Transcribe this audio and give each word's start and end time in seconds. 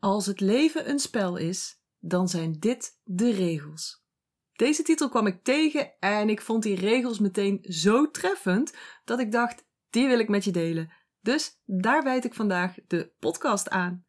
Als 0.00 0.26
het 0.26 0.40
leven 0.40 0.88
een 0.90 0.98
spel 0.98 1.36
is, 1.36 1.80
dan 1.98 2.28
zijn 2.28 2.56
dit 2.58 2.98
de 3.04 3.30
regels. 3.30 4.04
Deze 4.52 4.82
titel 4.82 5.08
kwam 5.08 5.26
ik 5.26 5.42
tegen 5.42 5.92
en 5.98 6.28
ik 6.28 6.40
vond 6.40 6.62
die 6.62 6.76
regels 6.76 7.18
meteen 7.18 7.58
zo 7.62 8.10
treffend 8.10 8.74
dat 9.04 9.18
ik 9.18 9.32
dacht: 9.32 9.64
die 9.90 10.06
wil 10.06 10.18
ik 10.18 10.28
met 10.28 10.44
je 10.44 10.50
delen. 10.50 10.92
Dus 11.20 11.60
daar 11.64 12.02
wijd 12.02 12.24
ik 12.24 12.34
vandaag 12.34 12.74
de 12.86 13.12
podcast 13.18 13.68
aan. 13.68 14.04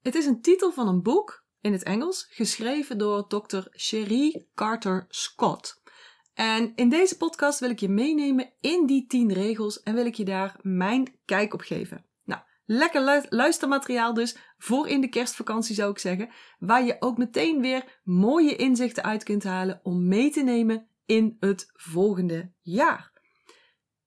Het 0.00 0.14
is 0.14 0.26
een 0.26 0.40
titel 0.40 0.72
van 0.72 0.88
een 0.88 1.02
boek 1.02 1.44
in 1.60 1.72
het 1.72 1.82
Engels, 1.82 2.26
geschreven 2.30 2.98
door 2.98 3.26
Dr. 3.26 3.60
Cherie 3.70 4.50
Carter 4.54 5.06
Scott. 5.08 5.82
En 6.34 6.72
in 6.74 6.88
deze 6.88 7.16
podcast 7.16 7.60
wil 7.60 7.70
ik 7.70 7.80
je 7.80 7.88
meenemen 7.88 8.52
in 8.60 8.86
die 8.86 9.06
10 9.06 9.32
regels 9.32 9.82
en 9.82 9.94
wil 9.94 10.06
ik 10.06 10.14
je 10.14 10.24
daar 10.24 10.58
mijn 10.60 11.18
kijk 11.24 11.54
op 11.54 11.60
geven. 11.60 12.06
Lekker 12.64 13.26
luistermateriaal 13.28 14.14
dus 14.14 14.36
voor 14.58 14.88
in 14.88 15.00
de 15.00 15.08
kerstvakantie 15.08 15.74
zou 15.74 15.90
ik 15.90 15.98
zeggen, 15.98 16.30
waar 16.58 16.84
je 16.84 16.96
ook 17.00 17.18
meteen 17.18 17.60
weer 17.60 18.00
mooie 18.04 18.56
inzichten 18.56 19.02
uit 19.02 19.22
kunt 19.22 19.44
halen 19.44 19.80
om 19.82 20.08
mee 20.08 20.30
te 20.30 20.42
nemen 20.42 20.88
in 21.06 21.36
het 21.40 21.70
volgende 21.72 22.52
jaar. 22.60 23.12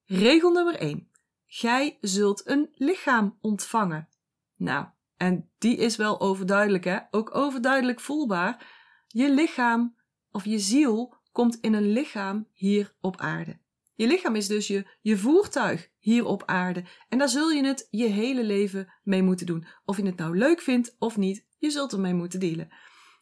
Regel 0.04 0.52
nummer 0.52 0.74
1. 0.74 1.10
Gij 1.46 1.98
zult 2.00 2.48
een 2.48 2.68
lichaam 2.74 3.38
ontvangen. 3.40 4.08
Nou, 4.56 4.86
en 5.16 5.50
die 5.58 5.76
is 5.76 5.96
wel 5.96 6.20
overduidelijk 6.20 6.84
hè, 6.84 6.98
ook 7.10 7.34
overduidelijk 7.34 8.00
voelbaar. 8.00 8.66
Je 9.06 9.30
lichaam 9.30 9.96
of 10.30 10.44
je 10.44 10.58
ziel 10.58 11.14
komt 11.32 11.58
in 11.60 11.74
een 11.74 11.92
lichaam 11.92 12.48
hier 12.52 12.94
op 13.00 13.16
aarde. 13.16 13.58
Je 13.96 14.06
lichaam 14.06 14.34
is 14.36 14.46
dus 14.46 14.66
je, 14.66 14.86
je 15.00 15.16
voertuig 15.16 15.88
hier 15.98 16.24
op 16.24 16.42
aarde. 16.46 16.84
En 17.08 17.18
daar 17.18 17.28
zul 17.28 17.50
je 17.50 17.64
het 17.64 17.88
je 17.90 18.06
hele 18.06 18.44
leven 18.44 18.92
mee 19.02 19.22
moeten 19.22 19.46
doen. 19.46 19.66
Of 19.84 19.96
je 19.96 20.06
het 20.06 20.16
nou 20.16 20.38
leuk 20.38 20.60
vindt 20.60 20.96
of 20.98 21.16
niet, 21.16 21.46
je 21.58 21.70
zult 21.70 21.92
ermee 21.92 22.14
moeten 22.14 22.40
dealen. 22.40 22.68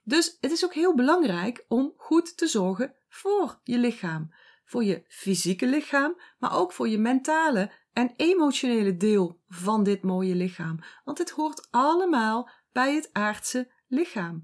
Dus 0.03 0.37
het 0.41 0.51
is 0.51 0.65
ook 0.65 0.75
heel 0.75 0.95
belangrijk 0.95 1.65
om 1.69 1.93
goed 1.97 2.37
te 2.37 2.47
zorgen 2.47 2.95
voor 3.09 3.61
je 3.63 3.79
lichaam. 3.79 4.35
Voor 4.65 4.85
je 4.85 5.05
fysieke 5.09 5.67
lichaam, 5.67 6.21
maar 6.39 6.57
ook 6.57 6.73
voor 6.73 6.89
je 6.89 6.99
mentale 6.99 7.71
en 7.93 8.13
emotionele 8.17 8.97
deel 8.97 9.41
van 9.49 9.83
dit 9.83 10.03
mooie 10.03 10.35
lichaam. 10.35 10.79
Want 11.05 11.19
het 11.19 11.31
hoort 11.31 11.69
allemaal 11.71 12.51
bij 12.73 12.95
het 12.95 13.09
aardse 13.13 13.73
lichaam. 13.89 14.43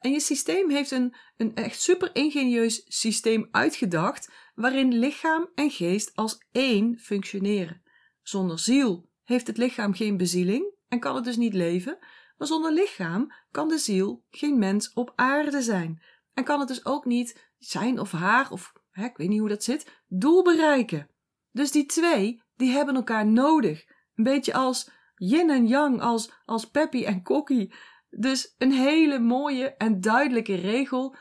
En 0.00 0.12
je 0.12 0.20
systeem 0.20 0.70
heeft 0.70 0.90
een, 0.90 1.14
een 1.36 1.54
echt 1.54 1.80
super 1.80 2.14
ingenieus 2.14 2.84
systeem 2.86 3.48
uitgedacht, 3.50 4.30
waarin 4.54 4.98
lichaam 4.98 5.48
en 5.54 5.70
geest 5.70 6.16
als 6.16 6.44
één 6.52 6.98
functioneren. 6.98 7.82
Zonder 8.22 8.58
ziel 8.58 9.08
heeft 9.24 9.46
het 9.46 9.56
lichaam 9.56 9.94
geen 9.94 10.16
bezieling 10.16 10.74
en 10.88 11.00
kan 11.00 11.14
het 11.14 11.24
dus 11.24 11.36
niet 11.36 11.54
leven, 11.54 11.98
maar 12.36 12.46
zonder 12.46 12.72
lichaam 12.72 13.32
kan 13.50 13.68
de 13.68 13.78
ziel 13.78 14.24
geen 14.30 14.58
mens 14.58 14.92
op 14.92 15.12
aarde 15.16 15.62
zijn. 15.62 16.02
En 16.34 16.44
kan 16.44 16.58
het 16.58 16.68
dus 16.68 16.84
ook 16.84 17.04
niet 17.04 17.52
zijn 17.58 17.98
of 17.98 18.12
haar, 18.12 18.50
of 18.50 18.72
hè, 18.90 19.04
ik 19.04 19.16
weet 19.16 19.28
niet 19.28 19.40
hoe 19.40 19.48
dat 19.48 19.64
zit, 19.64 20.02
doel 20.08 20.42
bereiken. 20.42 21.08
Dus 21.52 21.70
die 21.70 21.86
twee, 21.86 22.42
die 22.56 22.70
hebben 22.70 22.94
elkaar 22.94 23.26
nodig. 23.26 23.84
Een 24.14 24.24
beetje 24.24 24.54
als 24.54 24.90
yin 25.14 25.50
en 25.50 25.66
yang, 25.66 26.00
als, 26.00 26.32
als 26.44 26.70
Peppy 26.70 27.04
en 27.04 27.22
Kokkie. 27.22 27.74
Dus 28.10 28.54
een 28.58 28.72
hele 28.72 29.18
mooie 29.18 29.74
en 29.74 30.00
duidelijke 30.00 30.54
regel 30.54 31.16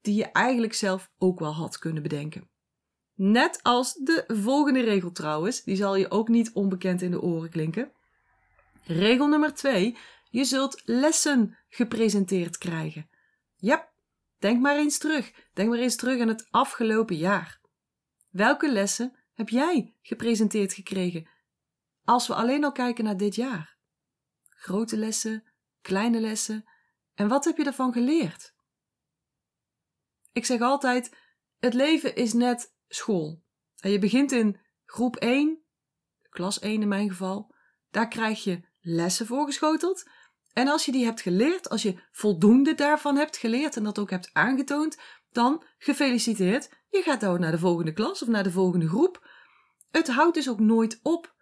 die 0.00 0.14
je 0.14 0.24
eigenlijk 0.24 0.74
zelf 0.74 1.10
ook 1.18 1.38
wel 1.38 1.54
had 1.54 1.78
kunnen 1.78 2.02
bedenken. 2.02 2.50
Net 3.14 3.62
als 3.62 3.94
de 3.94 4.24
volgende 4.26 4.80
regel 4.80 5.12
trouwens, 5.12 5.62
die 5.62 5.76
zal 5.76 5.96
je 5.96 6.10
ook 6.10 6.28
niet 6.28 6.52
onbekend 6.52 7.02
in 7.02 7.10
de 7.10 7.20
oren 7.20 7.50
klinken. 7.50 7.92
Regel 8.84 9.26
nummer 9.26 9.54
2. 9.54 9.96
Je 10.30 10.44
zult 10.44 10.82
lessen 10.84 11.58
gepresenteerd 11.68 12.58
krijgen. 12.58 13.08
Ja, 13.56 13.88
denk 14.38 14.60
maar 14.60 14.76
eens 14.76 14.98
terug. 14.98 15.32
Denk 15.52 15.68
maar 15.68 15.78
eens 15.78 15.96
terug 15.96 16.20
aan 16.20 16.28
het 16.28 16.46
afgelopen 16.50 17.16
jaar. 17.16 17.60
Welke 18.30 18.72
lessen 18.72 19.16
heb 19.34 19.48
jij 19.48 19.94
gepresenteerd 20.02 20.72
gekregen? 20.72 21.28
Als 22.04 22.26
we 22.26 22.34
alleen 22.34 22.64
al 22.64 22.72
kijken 22.72 23.04
naar 23.04 23.16
dit 23.16 23.34
jaar. 23.34 23.76
Grote 24.48 24.96
lessen, 24.96 25.44
kleine 25.86 26.20
lessen. 26.20 26.64
En 27.14 27.28
wat 27.28 27.44
heb 27.44 27.56
je 27.56 27.64
ervan 27.64 27.92
geleerd? 27.92 28.54
Ik 30.32 30.44
zeg 30.44 30.60
altijd: 30.60 31.16
het 31.58 31.74
leven 31.74 32.14
is 32.14 32.32
net 32.32 32.74
school. 32.88 33.42
En 33.76 33.90
je 33.90 33.98
begint 33.98 34.32
in 34.32 34.60
groep 34.84 35.16
1, 35.16 35.62
klas 36.28 36.58
1 36.58 36.82
in 36.82 36.88
mijn 36.88 37.08
geval. 37.08 37.54
Daar 37.90 38.08
krijg 38.08 38.44
je 38.44 38.62
lessen 38.80 39.26
voorgeschoteld. 39.26 40.10
En 40.52 40.68
als 40.68 40.84
je 40.84 40.92
die 40.92 41.04
hebt 41.04 41.20
geleerd, 41.20 41.68
als 41.68 41.82
je 41.82 42.02
voldoende 42.12 42.74
daarvan 42.74 43.16
hebt 43.16 43.36
geleerd 43.36 43.76
en 43.76 43.84
dat 43.84 43.98
ook 43.98 44.10
hebt 44.10 44.30
aangetoond, 44.32 44.98
dan 45.30 45.64
gefeliciteerd. 45.78 46.70
Je 46.88 47.02
gaat 47.02 47.20
dan 47.20 47.40
naar 47.40 47.50
de 47.50 47.58
volgende 47.58 47.92
klas 47.92 48.22
of 48.22 48.28
naar 48.28 48.42
de 48.42 48.50
volgende 48.50 48.88
groep. 48.88 49.30
Het 49.90 50.08
houdt 50.08 50.34
dus 50.34 50.48
ook 50.48 50.60
nooit 50.60 51.00
op. 51.02 51.34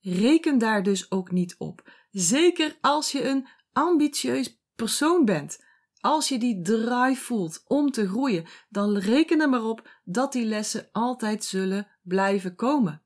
Reken 0.00 0.58
daar 0.58 0.82
dus 0.82 1.10
ook 1.10 1.30
niet 1.30 1.54
op. 1.58 1.90
Zeker 2.10 2.76
als 2.80 3.12
je 3.12 3.28
een 3.28 3.48
ambitieus 3.72 4.60
persoon 4.76 5.24
bent. 5.24 5.64
Als 6.00 6.28
je 6.28 6.38
die 6.38 6.62
drive 6.62 7.22
voelt 7.22 7.62
om 7.66 7.90
te 7.90 8.08
groeien, 8.08 8.46
dan 8.68 8.96
reken 8.96 9.40
er 9.40 9.48
maar 9.48 9.64
op 9.64 9.88
dat 10.04 10.32
die 10.32 10.44
lessen 10.44 10.88
altijd 10.92 11.44
zullen 11.44 11.88
blijven 12.02 12.54
komen. 12.54 13.02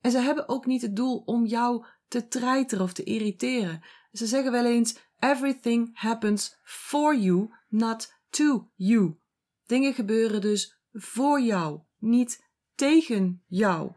En 0.00 0.10
ze 0.10 0.18
hebben 0.18 0.48
ook 0.48 0.66
niet 0.66 0.82
het 0.82 0.96
doel 0.96 1.22
om 1.24 1.46
jou 1.46 1.84
te 2.08 2.28
treiteren 2.28 2.84
of 2.84 2.92
te 2.92 3.04
irriteren. 3.04 3.82
Ze 4.12 4.26
zeggen 4.26 4.52
wel 4.52 4.64
eens: 4.64 4.96
Everything 5.18 5.90
happens 5.92 6.58
for 6.62 7.16
you, 7.16 7.50
not 7.68 8.14
to 8.30 8.70
you. 8.74 9.18
Dingen 9.66 9.94
gebeuren 9.94 10.40
dus 10.40 10.78
voor 10.92 11.40
jou, 11.40 11.80
niet 11.98 12.44
tegen 12.74 13.42
jou. 13.46 13.92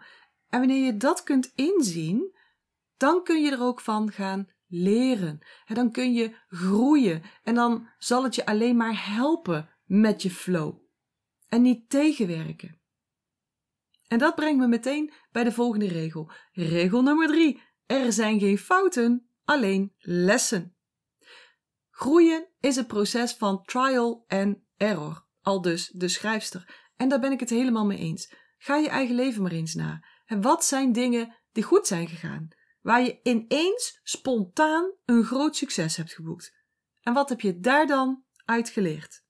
En 0.50 0.60
wanneer 0.60 0.86
je 0.86 0.98
dat 0.98 1.24
kunt 1.24 1.52
inzien, 1.56 2.36
dan 2.98 3.24
kun 3.24 3.42
je 3.42 3.52
er 3.52 3.62
ook 3.62 3.80
van 3.82 4.12
gaan 4.12 4.50
leren. 4.68 5.40
En 5.66 5.76
dan 5.76 5.92
kun 5.92 6.14
je 6.14 6.36
groeien 6.48 7.22
en 7.44 7.56
dan 7.56 7.90
zal 7.98 8.24
het 8.24 8.36
je 8.36 8.46
alleen 8.46 8.78
maar 8.78 9.06
helpen 9.06 9.70
met 9.86 10.22
je 10.22 10.30
flow 10.30 10.78
en 11.50 11.62
niet 11.62 11.90
tegenwerken. 11.90 12.82
En 14.08 14.18
dat 14.18 14.36
brengt 14.36 14.60
me 14.60 14.68
meteen 14.68 15.14
bij 15.32 15.44
de 15.44 15.52
volgende 15.52 15.88
regel. 15.88 16.32
Regel 16.52 17.02
nummer 17.02 17.28
drie. 17.28 17.62
Er 17.86 18.14
zijn 18.14 18.40
geen 18.40 18.58
fouten, 18.58 19.30
alleen 19.44 19.94
lessen. 20.00 20.76
Groeien 21.90 22.48
is 22.60 22.76
een 22.76 22.86
proces 22.86 23.34
van 23.34 23.64
trial 23.64 24.24
and 24.28 24.58
error, 24.76 25.26
al 25.42 25.62
dus 25.62 25.88
de 25.88 26.08
schrijfster. 26.08 26.90
En 26.96 27.10
daar 27.10 27.20
ben 27.20 27.32
ik 27.32 27.40
het 27.40 27.50
helemaal 27.50 27.86
mee 27.86 27.98
eens. 27.98 28.34
Ga 28.58 28.76
je 28.76 28.90
eigen 28.90 29.16
leven 29.16 29.42
maar 29.42 29.52
eens 29.52 29.74
na. 29.74 30.06
En 30.26 30.42
wat 30.42 30.66
zijn 30.66 30.92
dingen 30.92 31.36
die 31.52 31.64
goed 31.64 31.88
zijn 31.88 32.08
gegaan? 32.08 32.48
Waar 32.88 33.02
je 33.02 33.20
ineens 33.24 34.00
spontaan 34.04 34.92
een 35.06 35.24
groot 35.24 35.56
succes 35.56 35.96
hebt 35.96 36.14
geboekt. 36.14 36.56
En 37.02 37.14
wat 37.14 37.30
heb 37.30 37.42
je 37.42 37.60
daar 37.60 37.88
dan 37.88 38.24
uit 38.46 38.70
geleerd? 38.70 39.24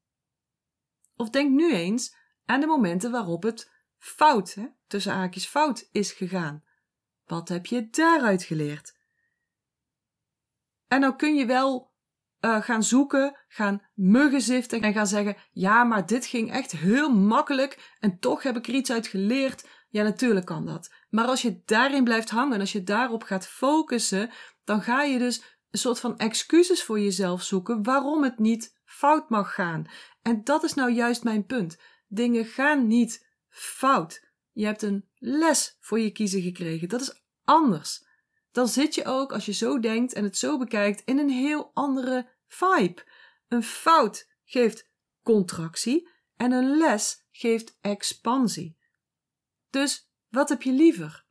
Of 1.16 1.30
denk 1.30 1.52
nu 1.52 1.74
eens 1.74 2.16
aan 2.46 2.60
de 2.60 2.66
momenten 2.66 3.12
waarop 3.12 3.44
het 3.44 3.72
fout, 3.98 4.54
hè, 4.54 4.68
tussen 4.88 5.14
haakjes 5.14 5.46
fout, 5.46 5.90
is 5.92 6.12
gegaan. 6.12 6.64
Wat 7.26 7.50
heb 7.50 7.66
je 7.66 7.90
daaruit 7.90 8.44
geleerd? 8.44 8.98
En 10.88 11.00
nou 11.00 11.16
kun 11.16 11.36
je 11.36 11.46
wel 11.46 11.94
uh, 12.42 12.62
gaan 12.62 12.84
zoeken, 12.84 13.38
gaan 13.48 13.88
muggenziften 13.94 14.82
en 14.82 14.94
gaan 14.94 15.08
zeggen: 15.08 15.38
ja, 15.52 15.84
maar 15.84 16.06
dit 16.06 16.26
ging 16.26 16.52
echt 16.52 16.72
heel 16.72 17.10
makkelijk 17.10 17.96
en 18.00 18.20
toch 18.20 18.44
heb 18.44 18.58
ik 18.58 18.68
er 18.68 18.74
iets 18.74 18.92
uit 18.92 19.08
geleerd. 19.08 19.68
Ja, 19.90 20.04
natuurlijk 20.04 20.46
kan 20.46 20.66
dat. 20.66 20.94
Maar 21.10 21.26
als 21.26 21.42
je 21.42 21.62
daarin 21.66 22.04
blijft 22.04 22.30
hangen, 22.30 22.60
als 22.60 22.72
je 22.72 22.84
daarop 22.84 23.24
gaat 23.24 23.48
focussen, 23.48 24.30
dan 24.64 24.82
ga 24.82 25.04
je 25.04 25.20
dus 25.20 25.44
een 25.72 25.80
soort 25.80 26.00
van 26.00 26.18
excuses 26.18 26.84
voor 26.84 27.00
jezelf 27.00 27.44
zoeken 27.44 27.84
waarom 27.84 28.24
het 28.24 28.40
niet 28.40 28.80
fout 28.86 29.30
mag 29.30 29.54
gaan. 29.54 29.86
En 30.22 30.44
dat 30.44 30.64
is 30.64 30.74
nou 30.74 30.92
juist 30.92 31.24
mijn 31.24 31.46
punt. 31.46 31.78
Dingen 32.08 32.46
gaan 32.46 32.88
niet 32.88 33.28
fout. 33.50 34.28
Je 34.52 34.66
hebt 34.66 34.82
een 34.82 35.10
les 35.16 35.78
voor 35.80 36.00
je 36.00 36.12
kiezen 36.12 36.42
gekregen. 36.42 36.90
Dat 36.90 37.02
is 37.02 37.22
anders. 37.44 38.06
Dan 38.52 38.68
zit 38.68 38.96
je 38.96 39.06
ook, 39.06 39.34
als 39.34 39.46
je 39.46 39.52
zo 39.52 39.80
denkt 39.80 40.14
en 40.14 40.24
het 40.24 40.38
zo 40.38 40.58
bekijkt, 40.58 41.02
in 41.06 41.20
een 41.20 41.30
heel 41.30 41.72
andere 41.74 42.30
vibe. 42.48 43.06
Een 43.48 43.64
fout 43.64 44.30
geeft 44.46 44.90
contractie 45.24 46.10
en 46.36 46.52
een 46.52 46.78
les 46.78 47.26
geeft 47.32 47.78
expansie. 47.82 48.77
Dus 49.70 50.10
wat 50.30 50.50
heb 50.50 50.62
je 50.62 50.72
liever? 50.72 51.26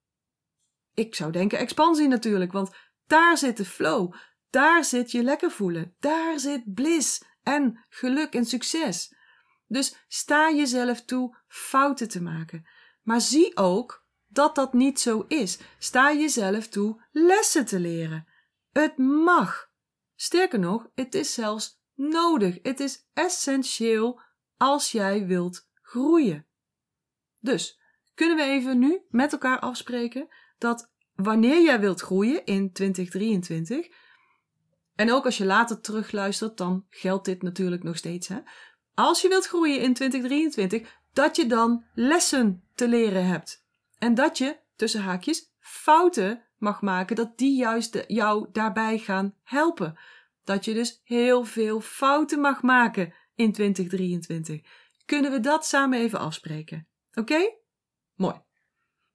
Ik 0.95 1.15
zou 1.15 1.33
denken 1.33 1.59
expansie 1.59 2.09
natuurlijk, 2.09 2.53
want 2.53 2.71
daar 3.07 3.39
zit 3.39 3.57
de 3.57 3.65
flow, 3.65 4.15
daar 4.51 4.85
zit 4.85 5.11
je 5.11 5.23
lekker 5.23 5.51
voelen, 5.51 5.95
daar 5.99 6.39
zit 6.39 6.75
bliss 6.75 7.23
en 7.43 7.85
geluk 7.89 8.35
en 8.35 8.45
succes. 8.45 9.15
Dus 9.67 10.05
sta 10.09 10.53
jezelf 10.53 11.05
toe 11.05 11.37
fouten 11.49 12.09
te 12.09 12.23
maken. 12.23 12.67
Maar 13.03 13.21
zie 13.21 13.57
ook 13.57 14.07
dat 14.27 14.55
dat 14.55 14.73
niet 14.73 15.01
zo 15.01 15.25
is. 15.29 15.59
Sta 15.79 16.13
jezelf 16.13 16.69
toe 16.69 17.03
lessen 17.11 17.67
te 17.67 17.81
leren. 17.81 18.29
Het 18.73 18.99
mag. 18.99 19.71
Sterker 20.15 20.59
nog, 20.59 20.91
het 20.95 21.15
is 21.15 21.35
zelfs 21.35 21.81
nodig. 21.95 22.59
Het 22.63 22.81
is 22.81 23.07
essentieel 23.13 24.21
als 24.57 24.93
jij 24.93 25.27
wilt 25.27 25.69
groeien. 25.83 26.47
Dus 27.41 27.81
kunnen 28.17 28.37
we 28.37 28.43
even 28.43 28.79
nu 28.79 29.01
met 29.09 29.33
elkaar 29.33 29.59
afspreken 29.59 30.29
dat 30.59 30.91
wanneer 31.15 31.63
jij 31.63 31.81
wilt 31.81 32.01
groeien 32.01 32.45
in 32.45 32.73
2023, 32.73 33.89
en 34.95 35.13
ook 35.13 35.25
als 35.25 35.39
je 35.39 35.45
later 35.45 35.81
terugluistert, 35.81 36.57
dan 36.57 36.87
geldt 36.91 37.25
dit 37.25 37.43
natuurlijk 37.43 37.83
nog 37.83 37.97
steeds. 37.97 38.29
Hè? 38.29 38.39
Als 38.95 39.23
je 39.23 39.29
wilt 39.29 39.47
groeien 39.47 39.81
in 39.81 39.95
2023, 39.95 40.99
dat 41.13 41.37
je 41.37 41.47
dan 41.47 41.85
lessen 41.95 42.63
te 42.75 42.89
leren 42.89 43.27
hebt. 43.27 43.65
En 43.99 44.15
dat 44.15 44.39
je, 44.39 44.59
tussen 44.77 45.01
haakjes, 45.01 45.53
fouten 45.61 46.43
mag 46.59 46.83
maken, 46.83 47.17
dat 47.17 47.39
die 47.39 47.57
juist 47.57 48.05
jou 48.07 48.47
daarbij 48.53 48.99
gaan 48.99 49.35
helpen. 49.43 49.99
Dat 50.45 50.65
je 50.65 50.75
dus 50.75 51.01
heel 51.05 51.45
veel 51.45 51.81
fouten 51.81 52.41
mag 52.41 52.63
maken 52.63 53.15
in 53.35 53.53
2023. 53.53 54.61
Kunnen 55.05 55.31
we 55.31 55.41
dat 55.41 55.67
samen 55.67 55.99
even 55.99 56.19
afspreken? 56.19 56.89
Oké? 57.15 57.55
Mooi. 58.17 58.35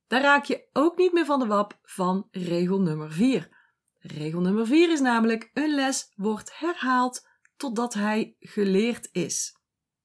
Daar 0.07 0.21
raak 0.21 0.45
je 0.45 0.69
ook 0.73 0.97
niet 0.97 1.13
meer 1.13 1.25
van 1.25 1.39
de 1.39 1.45
wap 1.45 1.79
van 1.83 2.27
regel 2.31 2.81
nummer 2.81 3.11
4. 3.11 3.49
Regel 3.99 4.41
nummer 4.41 4.67
4 4.67 4.91
is 4.91 4.99
namelijk: 4.99 5.49
een 5.53 5.75
les 5.75 6.11
wordt 6.15 6.59
herhaald 6.59 7.27
totdat 7.55 7.93
hij 7.93 8.35
geleerd 8.39 9.09
is. 9.11 9.59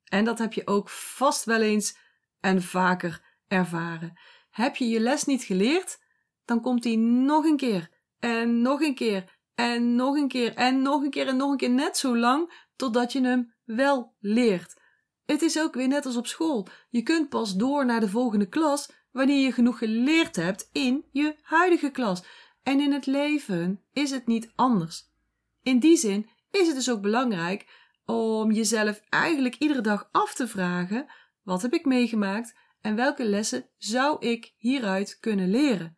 En 0.05 0.25
dat 0.25 0.39
heb 0.39 0.53
je 0.53 0.67
ook 0.67 0.89
vast 0.89 1.45
wel 1.45 1.61
eens 1.61 1.99
en 2.41 2.63
vaker 2.63 3.25
ervaren. 3.49 4.19
Heb 4.51 4.77
je 4.77 4.89
je 4.89 5.01
les 5.01 5.25
niet 5.25 5.43
geleerd, 5.43 5.99
dan 6.45 6.61
komt 6.61 6.85
hij 6.85 6.97
nog 6.97 7.45
een 7.45 7.57
keer 7.57 7.91
en 8.19 8.63
nog 8.63 8.81
een 8.81 8.95
keer 8.95 9.39
en 9.55 9.95
nog 9.95 10.17
een 10.17 10.29
keer 10.29 10.55
en 10.55 10.83
nog 10.83 11.03
een 11.03 11.11
keer 11.11 11.27
en 11.27 11.37
nog 11.37 11.51
een 11.51 11.57
keer 11.57 11.71
net 11.71 11.97
zo 11.97 12.17
lang 12.17 12.69
totdat 12.77 13.13
je 13.13 13.21
hem 13.21 13.55
wel 13.65 14.15
leert. 14.19 14.81
Het 15.27 15.43
is 15.43 15.61
ook 15.61 15.75
weer 15.75 15.89
net 15.89 16.07
als 16.07 16.17
op 16.17 16.27
school. 16.27 16.69
Je 16.91 17.03
kunt 17.03 17.29
pas 17.29 17.57
door 17.57 17.87
naar 17.87 18.01
de 18.01 18.09
volgende 18.09 18.49
klas 18.49 18.91
wanneer 19.11 19.45
je 19.45 19.53
genoeg 19.53 19.79
geleerd 19.79 20.37
hebt 20.37 20.69
in 20.73 21.05
je 21.13 21.37
huidige 21.43 21.91
klas. 21.91 22.25
En 22.63 22.81
in 22.81 22.93
het 22.93 23.07
leven 23.07 23.83
is 23.93 24.11
het 24.11 24.27
niet 24.27 24.53
anders. 24.55 25.11
In 25.63 25.79
die 25.79 25.97
zin 25.97 26.29
is 26.51 26.67
het 26.67 26.77
dus 26.77 26.91
ook 26.91 27.01
belangrijk 27.01 27.67
om 28.05 28.53
jezelf 28.53 29.01
eigenlijk 29.09 29.55
iedere 29.55 29.81
dag 29.81 30.09
af 30.13 30.35
te 30.35 30.49
vragen: 30.49 31.07
wat 31.43 31.63
heb 31.63 31.75
ik 31.75 31.85
meegemaakt 31.85 32.55
en 32.81 32.97
welke 32.97 33.25
lessen 33.25 33.69
zou 33.79 34.27
ik 34.27 34.55
hieruit 34.57 35.19
kunnen 35.21 35.51
leren? 35.51 35.97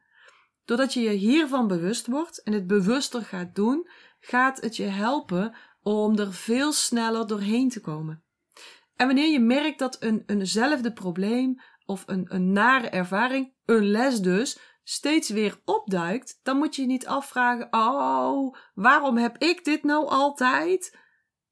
Doordat 0.64 0.94
je 0.94 1.00
je 1.00 1.10
hiervan 1.10 1.68
bewust 1.68 2.06
wordt 2.06 2.42
en 2.42 2.52
het 2.52 2.66
bewuster 2.66 3.22
gaat 3.22 3.54
doen, 3.54 3.88
gaat 4.20 4.60
het 4.60 4.76
je 4.76 4.84
helpen 4.84 5.56
om 5.82 6.18
er 6.18 6.32
veel 6.32 6.72
sneller 6.72 7.26
doorheen 7.26 7.68
te 7.68 7.80
komen. 7.80 8.22
En 8.98 9.06
wanneer 9.06 9.30
je 9.30 9.40
merkt 9.40 9.78
dat 9.78 10.02
een, 10.02 10.22
eenzelfde 10.26 10.92
probleem 10.92 11.60
of 11.84 12.02
een, 12.06 12.34
een 12.34 12.52
nare 12.52 12.88
ervaring, 12.88 13.54
een 13.64 13.90
les 13.90 14.20
dus, 14.20 14.58
steeds 14.82 15.28
weer 15.28 15.60
opduikt, 15.64 16.40
dan 16.42 16.56
moet 16.56 16.76
je 16.76 16.82
je 16.82 16.88
niet 16.88 17.06
afvragen: 17.06 17.68
Oh, 17.70 18.54
waarom 18.74 19.16
heb 19.16 19.38
ik 19.38 19.64
dit 19.64 19.82
nou 19.82 20.08
altijd? 20.08 20.98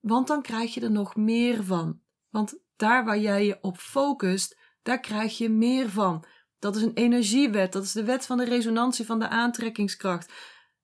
Want 0.00 0.26
dan 0.26 0.42
krijg 0.42 0.74
je 0.74 0.80
er 0.80 0.90
nog 0.90 1.16
meer 1.16 1.64
van. 1.64 2.00
Want 2.30 2.58
daar 2.76 3.04
waar 3.04 3.18
jij 3.18 3.46
je 3.46 3.58
op 3.60 3.78
focust, 3.78 4.58
daar 4.82 5.00
krijg 5.00 5.38
je 5.38 5.48
meer 5.48 5.90
van. 5.90 6.24
Dat 6.58 6.76
is 6.76 6.82
een 6.82 6.94
energiewet, 6.94 7.72
dat 7.72 7.82
is 7.82 7.92
de 7.92 8.04
wet 8.04 8.26
van 8.26 8.36
de 8.36 8.44
resonantie 8.44 9.06
van 9.06 9.18
de 9.18 9.28
aantrekkingskracht. 9.28 10.32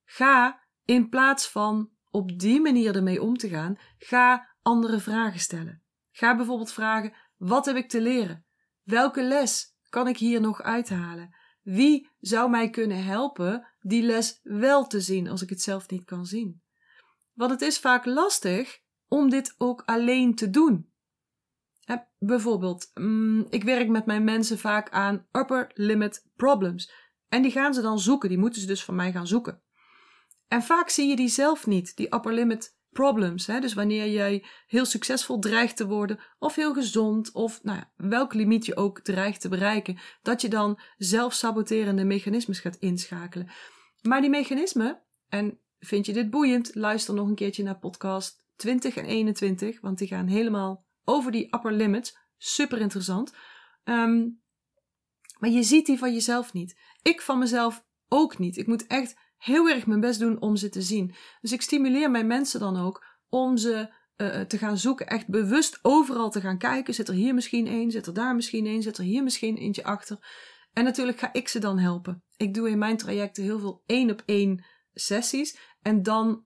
Ga 0.04 0.60
in 0.84 1.08
plaats 1.08 1.48
van 1.48 1.90
op 2.10 2.38
die 2.38 2.60
manier 2.60 2.96
ermee 2.96 3.22
om 3.22 3.36
te 3.36 3.48
gaan, 3.48 3.78
ga 3.98 4.48
andere 4.62 4.98
vragen 4.98 5.40
stellen. 5.40 5.81
Ga 6.22 6.36
bijvoorbeeld 6.36 6.72
vragen: 6.72 7.12
wat 7.36 7.66
heb 7.66 7.76
ik 7.76 7.88
te 7.88 8.00
leren? 8.00 8.46
Welke 8.82 9.22
les 9.22 9.76
kan 9.88 10.08
ik 10.08 10.18
hier 10.18 10.40
nog 10.40 10.62
uithalen? 10.62 11.36
Wie 11.62 12.10
zou 12.20 12.50
mij 12.50 12.70
kunnen 12.70 13.04
helpen 13.04 13.68
die 13.80 14.02
les 14.02 14.40
wel 14.42 14.86
te 14.86 15.00
zien 15.00 15.28
als 15.28 15.42
ik 15.42 15.50
het 15.50 15.62
zelf 15.62 15.90
niet 15.90 16.04
kan 16.04 16.26
zien? 16.26 16.62
Want 17.32 17.50
het 17.50 17.60
is 17.60 17.78
vaak 17.78 18.04
lastig 18.04 18.80
om 19.08 19.30
dit 19.30 19.54
ook 19.58 19.82
alleen 19.84 20.34
te 20.34 20.50
doen. 20.50 20.90
bijvoorbeeld, 22.18 22.90
mm, 22.94 23.46
ik 23.48 23.64
werk 23.64 23.88
met 23.88 24.06
mijn 24.06 24.24
mensen 24.24 24.58
vaak 24.58 24.90
aan 24.90 25.26
upper 25.32 25.70
limit 25.74 26.30
problems. 26.36 26.92
En 27.28 27.42
die 27.42 27.50
gaan 27.50 27.74
ze 27.74 27.80
dan 27.80 27.98
zoeken, 27.98 28.28
die 28.28 28.38
moeten 28.38 28.60
ze 28.60 28.66
dus 28.66 28.84
van 28.84 28.94
mij 28.94 29.12
gaan 29.12 29.26
zoeken. 29.26 29.62
En 30.48 30.62
vaak 30.62 30.88
zie 30.88 31.08
je 31.08 31.16
die 31.16 31.28
zelf 31.28 31.66
niet, 31.66 31.96
die 31.96 32.14
upper 32.14 32.32
limit 32.32 32.80
problems. 32.92 33.46
Hè? 33.46 33.60
Dus 33.60 33.74
wanneer 33.74 34.08
jij 34.08 34.44
heel 34.66 34.84
succesvol 34.84 35.38
dreigt 35.38 35.76
te 35.76 35.86
worden, 35.86 36.20
of 36.38 36.54
heel 36.54 36.74
gezond, 36.74 37.32
of 37.32 37.62
nou 37.62 37.78
ja, 37.78 37.92
welk 37.96 38.34
limiet 38.34 38.66
je 38.66 38.76
ook 38.76 39.00
dreigt 39.00 39.40
te 39.40 39.48
bereiken, 39.48 39.98
dat 40.22 40.40
je 40.40 40.48
dan 40.48 40.80
zelfsaboterende 40.96 42.04
mechanismes 42.04 42.60
gaat 42.60 42.76
inschakelen. 42.76 43.50
Maar 44.02 44.20
die 44.20 44.30
mechanismen, 44.30 45.02
en 45.28 45.58
vind 45.78 46.06
je 46.06 46.12
dit 46.12 46.30
boeiend, 46.30 46.74
luister 46.74 47.14
nog 47.14 47.28
een 47.28 47.34
keertje 47.34 47.62
naar 47.62 47.78
podcast 47.78 48.44
20 48.56 48.96
en 48.96 49.04
21, 49.04 49.80
want 49.80 49.98
die 49.98 50.08
gaan 50.08 50.26
helemaal 50.26 50.84
over 51.04 51.32
die 51.32 51.54
upper 51.54 51.72
limits. 51.72 52.18
Super 52.36 52.78
interessant. 52.78 53.34
Ehm, 53.84 54.28
maar 55.38 55.50
je 55.50 55.62
ziet 55.62 55.86
die 55.86 55.98
van 55.98 56.12
jezelf 56.12 56.52
niet. 56.52 56.78
Ik 57.02 57.20
van 57.20 57.38
mezelf 57.38 57.84
ook 58.08 58.38
niet. 58.38 58.56
Ik 58.56 58.66
moet 58.66 58.86
echt 58.86 59.16
heel 59.42 59.68
erg 59.68 59.86
mijn 59.86 60.00
best 60.00 60.18
doen 60.18 60.40
om 60.40 60.56
ze 60.56 60.68
te 60.68 60.82
zien. 60.82 61.14
Dus 61.40 61.52
ik 61.52 61.62
stimuleer 61.62 62.10
mijn 62.10 62.26
mensen 62.26 62.60
dan 62.60 62.76
ook 62.76 63.04
om 63.28 63.56
ze 63.56 63.92
uh, 64.16 64.40
te 64.40 64.58
gaan 64.58 64.78
zoeken. 64.78 65.06
Echt 65.06 65.28
bewust 65.28 65.78
overal 65.82 66.30
te 66.30 66.40
gaan 66.40 66.58
kijken. 66.58 66.94
Zit 66.94 67.08
er 67.08 67.14
hier 67.14 67.34
misschien 67.34 67.66
één? 67.66 67.90
Zit 67.90 68.06
er 68.06 68.14
daar 68.14 68.34
misschien 68.34 68.66
één? 68.66 68.82
Zit 68.82 68.98
er 68.98 69.04
hier 69.04 69.22
misschien 69.22 69.56
eentje 69.56 69.84
achter? 69.84 70.18
En 70.72 70.84
natuurlijk 70.84 71.18
ga 71.18 71.32
ik 71.32 71.48
ze 71.48 71.58
dan 71.58 71.78
helpen. 71.78 72.24
Ik 72.36 72.54
doe 72.54 72.70
in 72.70 72.78
mijn 72.78 72.96
trajecten 72.96 73.42
heel 73.42 73.58
veel 73.58 73.82
één 73.86 74.10
op 74.10 74.22
één 74.26 74.64
sessies. 74.92 75.58
En 75.82 76.02
dan 76.02 76.44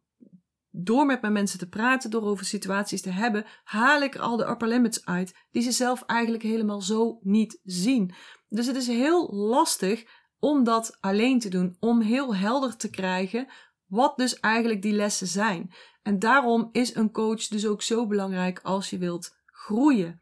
door 0.70 1.06
met 1.06 1.20
mijn 1.20 1.32
mensen 1.32 1.58
te 1.58 1.68
praten, 1.68 2.10
door 2.10 2.22
over 2.22 2.44
situaties 2.44 3.02
te 3.02 3.10
hebben, 3.10 3.44
haal 3.64 4.02
ik 4.02 4.14
er 4.14 4.20
al 4.20 4.36
de 4.36 4.48
upper 4.48 4.68
limits 4.68 5.04
uit, 5.04 5.34
die 5.50 5.62
ze 5.62 5.72
zelf 5.72 6.02
eigenlijk 6.02 6.42
helemaal 6.42 6.80
zo 6.80 7.18
niet 7.22 7.60
zien. 7.62 8.14
Dus 8.48 8.66
het 8.66 8.76
is 8.76 8.86
heel 8.86 9.34
lastig 9.34 10.04
om 10.46 10.64
dat 10.64 10.96
alleen 11.00 11.38
te 11.38 11.48
doen, 11.48 11.76
om 11.80 12.00
heel 12.00 12.36
helder 12.36 12.76
te 12.76 12.90
krijgen 12.90 13.48
wat 13.86 14.16
dus 14.16 14.40
eigenlijk 14.40 14.82
die 14.82 14.92
lessen 14.92 15.26
zijn. 15.26 15.72
En 16.02 16.18
daarom 16.18 16.68
is 16.72 16.94
een 16.94 17.10
coach 17.10 17.46
dus 17.46 17.66
ook 17.66 17.82
zo 17.82 18.06
belangrijk 18.06 18.60
als 18.62 18.90
je 18.90 18.98
wilt 18.98 19.36
groeien. 19.46 20.20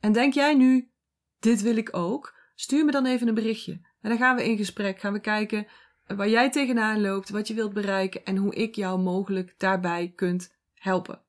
En 0.00 0.12
denk 0.12 0.34
jij 0.34 0.54
nu, 0.54 0.90
dit 1.38 1.62
wil 1.62 1.76
ik 1.76 1.96
ook? 1.96 2.34
Stuur 2.54 2.84
me 2.84 2.90
dan 2.90 3.06
even 3.06 3.28
een 3.28 3.34
berichtje. 3.34 3.72
En 3.72 4.08
dan 4.08 4.18
gaan 4.18 4.36
we 4.36 4.44
in 4.44 4.56
gesprek, 4.56 5.00
gaan 5.00 5.12
we 5.12 5.20
kijken 5.20 5.66
waar 6.06 6.28
jij 6.28 6.50
tegenaan 6.50 7.00
loopt, 7.00 7.30
wat 7.30 7.48
je 7.48 7.54
wilt 7.54 7.72
bereiken 7.72 8.24
en 8.24 8.36
hoe 8.36 8.54
ik 8.54 8.74
jou 8.74 9.00
mogelijk 9.00 9.54
daarbij 9.58 10.12
kunt 10.14 10.54
helpen. 10.74 11.22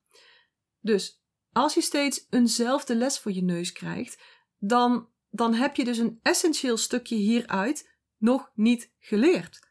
Dus 0.82 1.24
als 1.52 1.74
je 1.74 1.82
steeds 1.82 2.28
eenzelfde 2.30 2.96
les 2.96 3.20
voor 3.20 3.32
je 3.32 3.44
neus 3.44 3.72
krijgt, 3.72 4.22
dan 4.60 5.08
dan 5.36 5.54
heb 5.54 5.76
je 5.76 5.84
dus 5.84 5.98
een 5.98 6.20
essentieel 6.22 6.78
stukje 6.78 7.16
hieruit 7.16 7.90
nog 8.18 8.52
niet 8.56 8.92
geleerd. 9.00 9.68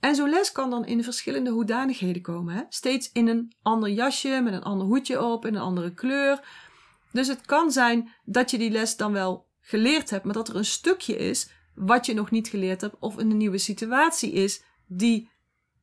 En 0.00 0.14
zo'n 0.14 0.28
les 0.28 0.52
kan 0.52 0.70
dan 0.70 0.86
in 0.86 1.04
verschillende 1.04 1.50
hoedanigheden 1.50 2.22
komen. 2.22 2.54
Hè? 2.54 2.62
Steeds 2.68 3.12
in 3.12 3.28
een 3.28 3.52
ander 3.62 3.90
jasje, 3.90 4.40
met 4.42 4.52
een 4.52 4.62
ander 4.62 4.86
hoedje 4.86 5.24
op, 5.24 5.46
in 5.46 5.54
een 5.54 5.60
andere 5.60 5.94
kleur. 5.94 6.48
Dus 7.12 7.28
het 7.28 7.40
kan 7.40 7.72
zijn 7.72 8.10
dat 8.24 8.50
je 8.50 8.58
die 8.58 8.70
les 8.70 8.96
dan 8.96 9.12
wel 9.12 9.46
geleerd 9.60 10.10
hebt, 10.10 10.24
maar 10.24 10.34
dat 10.34 10.48
er 10.48 10.56
een 10.56 10.64
stukje 10.64 11.16
is 11.16 11.50
wat 11.74 12.06
je 12.06 12.14
nog 12.14 12.30
niet 12.30 12.48
geleerd 12.48 12.80
hebt, 12.80 12.96
of 12.98 13.16
een 13.16 13.36
nieuwe 13.36 13.58
situatie 13.58 14.32
is 14.32 14.62
die, 14.86 15.30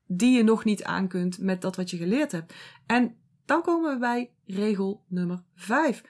die 0.07 0.37
je 0.37 0.43
nog 0.43 0.63
niet 0.63 0.83
aan 0.83 1.07
kunt 1.07 1.37
met 1.37 1.61
dat 1.61 1.75
wat 1.75 1.89
je 1.89 1.97
geleerd 1.97 2.31
hebt. 2.31 2.53
En 2.85 3.15
dan 3.45 3.61
komen 3.61 3.93
we 3.93 3.99
bij 3.99 4.31
regel 4.45 5.03
nummer 5.07 5.43
5. 5.55 6.03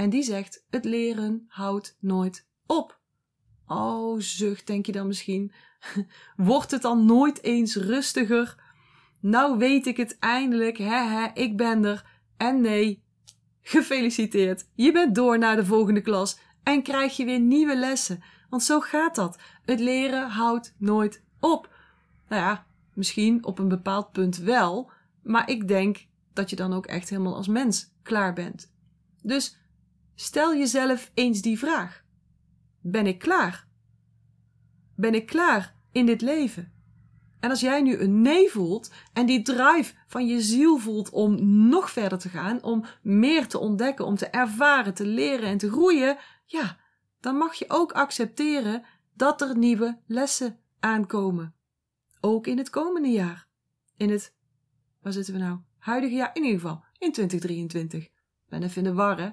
En 0.00 0.10
die 0.10 0.22
zegt: 0.22 0.64
het 0.70 0.84
leren 0.84 1.44
houdt 1.48 1.96
nooit 1.98 2.46
op. 2.66 3.00
Oh, 3.66 4.20
zucht, 4.20 4.66
denk 4.66 4.86
je 4.86 4.92
dan 4.92 5.06
misschien. 5.06 5.52
Wordt 6.36 6.70
het 6.70 6.82
dan 6.82 7.04
nooit 7.04 7.42
eens 7.42 7.76
rustiger? 7.76 8.62
Nou 9.20 9.58
weet 9.58 9.86
ik 9.86 9.96
het 9.96 10.18
eindelijk, 10.18 10.78
hè, 10.78 11.04
hè, 11.04 11.26
ik 11.34 11.56
ben 11.56 11.84
er. 11.84 12.04
En 12.36 12.60
nee, 12.60 13.02
gefeliciteerd. 13.62 14.68
Je 14.74 14.92
bent 14.92 15.14
door 15.14 15.38
naar 15.38 15.56
de 15.56 15.64
volgende 15.64 16.00
klas 16.00 16.38
en 16.62 16.82
krijg 16.82 17.16
je 17.16 17.24
weer 17.24 17.40
nieuwe 17.40 17.76
lessen. 17.76 18.22
Want 18.50 18.62
zo 18.62 18.80
gaat 18.80 19.14
dat. 19.14 19.38
Het 19.64 19.80
leren 19.80 20.28
houdt 20.28 20.74
nooit 20.78 21.22
op. 21.40 21.74
Nou 22.28 22.42
ja, 22.42 22.66
misschien 22.94 23.44
op 23.44 23.58
een 23.58 23.68
bepaald 23.68 24.12
punt 24.12 24.36
wel, 24.36 24.90
maar 25.22 25.50
ik 25.50 25.68
denk 25.68 26.06
dat 26.32 26.50
je 26.50 26.56
dan 26.56 26.72
ook 26.72 26.86
echt 26.86 27.08
helemaal 27.08 27.36
als 27.36 27.48
mens 27.48 27.92
klaar 28.02 28.32
bent. 28.32 28.72
Dus 29.22 29.58
Stel 30.20 30.56
jezelf 30.56 31.10
eens 31.14 31.42
die 31.42 31.58
vraag: 31.58 32.04
Ben 32.80 33.06
ik 33.06 33.18
klaar? 33.18 33.66
Ben 34.96 35.14
ik 35.14 35.26
klaar 35.26 35.74
in 35.92 36.06
dit 36.06 36.20
leven? 36.20 36.72
En 37.38 37.50
als 37.50 37.60
jij 37.60 37.82
nu 37.82 37.96
een 37.96 38.22
nee 38.22 38.50
voelt 38.50 38.90
en 39.12 39.26
die 39.26 39.42
drive 39.42 39.94
van 40.06 40.26
je 40.26 40.40
ziel 40.40 40.78
voelt 40.78 41.10
om 41.10 41.46
nog 41.68 41.90
verder 41.90 42.18
te 42.18 42.28
gaan, 42.28 42.62
om 42.62 42.84
meer 43.02 43.46
te 43.46 43.58
ontdekken, 43.58 44.04
om 44.04 44.16
te 44.16 44.26
ervaren, 44.26 44.94
te 44.94 45.06
leren 45.06 45.48
en 45.48 45.58
te 45.58 45.70
groeien, 45.70 46.18
ja, 46.44 46.78
dan 47.20 47.36
mag 47.36 47.54
je 47.54 47.64
ook 47.68 47.92
accepteren 47.92 48.84
dat 49.14 49.40
er 49.40 49.58
nieuwe 49.58 49.98
lessen 50.06 50.58
aankomen. 50.80 51.54
Ook 52.20 52.46
in 52.46 52.58
het 52.58 52.70
komende 52.70 53.08
jaar. 53.08 53.48
In 53.96 54.10
het, 54.10 54.34
waar 55.02 55.12
zitten 55.12 55.34
we 55.34 55.40
nou? 55.40 55.58
Huidige 55.78 56.14
jaar, 56.14 56.30
in 56.34 56.42
ieder 56.42 56.60
geval, 56.60 56.84
in 56.98 57.12
2023. 57.12 58.08
Ben 58.48 58.62
even 58.62 58.76
in 58.76 58.88
de 58.88 58.94
war, 58.94 59.18
hè? 59.18 59.30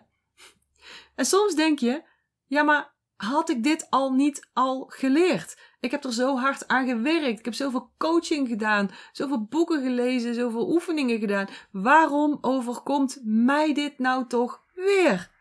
En 1.16 1.26
soms 1.26 1.56
denk 1.56 1.80
je, 1.80 2.04
ja, 2.46 2.64
maar 2.64 2.96
had 3.16 3.50
ik 3.50 3.64
dit 3.64 3.88
al 3.90 4.12
niet 4.12 4.50
al 4.54 4.86
geleerd? 4.88 5.58
Ik 5.80 5.92
heb 5.92 6.04
er 6.04 6.14
zo 6.14 6.38
hard 6.38 6.68
aan 6.68 6.88
gewerkt. 6.88 7.40
Ik 7.40 7.46
heb 7.46 7.54
zoveel 7.54 7.92
coaching 7.98 8.48
gedaan, 8.48 8.92
zoveel 9.12 9.44
boeken 9.44 9.82
gelezen, 9.82 10.36
zoveel 10.36 10.72
oefeningen 10.72 11.20
gedaan. 11.20 11.48
Waarom 11.72 12.38
overkomt 12.42 13.20
mij 13.24 13.74
dit 13.74 14.00
nou 14.00 14.28
toch 14.28 14.64
weer? 14.74 15.32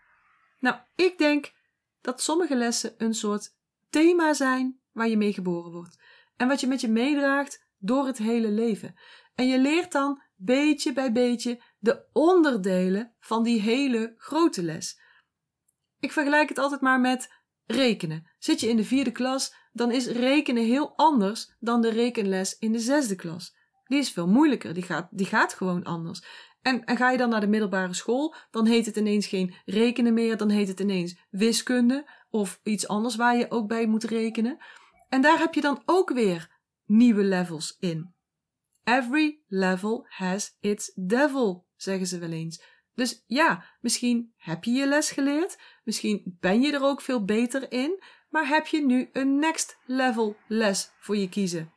Nou, 0.61 0.77
ik 0.95 1.19
denk 1.19 1.53
dat 2.01 2.23
sommige 2.23 2.57
lessen 2.57 2.95
een 2.99 3.15
soort 3.15 3.55
thema 3.91 4.33
zijn 4.33 4.81
waar 4.93 5.09
je 5.09 5.17
mee 5.17 5.33
geboren 5.33 5.73
wordt. 5.73 5.99
En 6.37 6.49
wat 6.49 6.61
je 6.61 6.67
met 6.67 6.81
je 6.81 6.89
meedraagt 6.89 7.67
door 7.79 8.07
het 8.07 8.19
hele 8.19 8.49
leven. 8.49 8.95
En 9.35 9.47
je 9.47 9.59
leert 9.59 9.93
dan 9.93 10.23
beetje 10.37 10.93
bij 10.93 11.13
beetje 11.13 11.63
de 11.79 12.05
onderdelen 12.13 13.15
van 13.19 13.43
die 13.43 13.61
hele 13.61 14.15
grote 14.17 14.63
les. 14.63 15.01
Ik 16.01 16.13
vergelijk 16.13 16.49
het 16.49 16.59
altijd 16.59 16.81
maar 16.81 17.01
met 17.01 17.35
rekenen. 17.67 18.31
Zit 18.39 18.61
je 18.61 18.69
in 18.69 18.77
de 18.77 18.85
vierde 18.85 19.13
klas, 19.13 19.55
dan 19.73 19.91
is 19.91 20.07
rekenen 20.07 20.65
heel 20.65 20.97
anders 20.97 21.55
dan 21.59 21.81
de 21.81 21.91
rekenles 21.91 22.59
in 22.59 22.73
de 22.73 22.79
zesde 22.79 23.15
klas. 23.15 23.57
Die 23.85 23.99
is 23.99 24.11
veel 24.11 24.29
moeilijker, 24.29 24.75
die 24.75 24.83
gaat, 24.83 25.09
die 25.11 25.27
gaat 25.27 25.55
gewoon 25.55 25.85
anders. 25.85 26.25
En, 26.63 26.85
en 26.85 26.97
ga 26.97 27.11
je 27.11 27.19
dan 27.19 27.29
naar 27.29 27.41
de 27.41 27.47
middelbare 27.47 27.95
school, 27.95 28.35
dan 28.51 28.67
heet 28.67 28.87
het 28.87 28.97
ineens 28.97 29.27
geen 29.27 29.55
rekenen 29.65 30.15
meer, 30.15 30.37
dan 30.37 30.49
heet 30.49 30.69
het 30.69 30.81
ineens 30.81 31.19
wiskunde 31.31 32.11
of 32.31 32.61
iets 32.63 32.89
anders 32.89 33.17
waar 33.17 33.37
je 33.37 33.51
ook 33.51 33.69
bij 33.69 33.87
moet 33.87 34.05
rekenen. 34.05 34.59
En 35.09 35.21
daar 35.21 35.39
heb 35.39 35.55
je 35.55 35.61
dan 35.61 35.83
ook 35.85 36.11
weer 36.11 36.51
nieuwe 36.85 37.23
levels 37.23 37.77
in. 37.79 38.15
Every 38.85 39.41
level 39.47 40.07
has 40.09 40.57
its 40.61 40.93
devil, 40.95 41.67
zeggen 41.77 42.07
ze 42.07 42.19
wel 42.19 42.31
eens. 42.31 42.63
Dus 42.95 43.23
ja, 43.27 43.65
misschien 43.81 44.33
heb 44.37 44.65
je 44.65 44.71
je 44.71 44.87
les 44.87 45.11
geleerd, 45.11 45.59
misschien 45.87 46.37
ben 46.41 46.61
je 46.61 46.73
er 46.73 46.83
ook 46.83 47.01
veel 47.01 47.25
beter 47.25 47.73
in, 47.73 48.03
maar 48.31 48.49
heb 48.49 48.67
je 48.67 48.87
nu 48.87 49.09
een 49.13 49.39
next 49.39 49.79
level 49.85 50.37
les 50.49 50.91
voor 50.99 51.17
je 51.17 51.29
kiezen. 51.29 51.73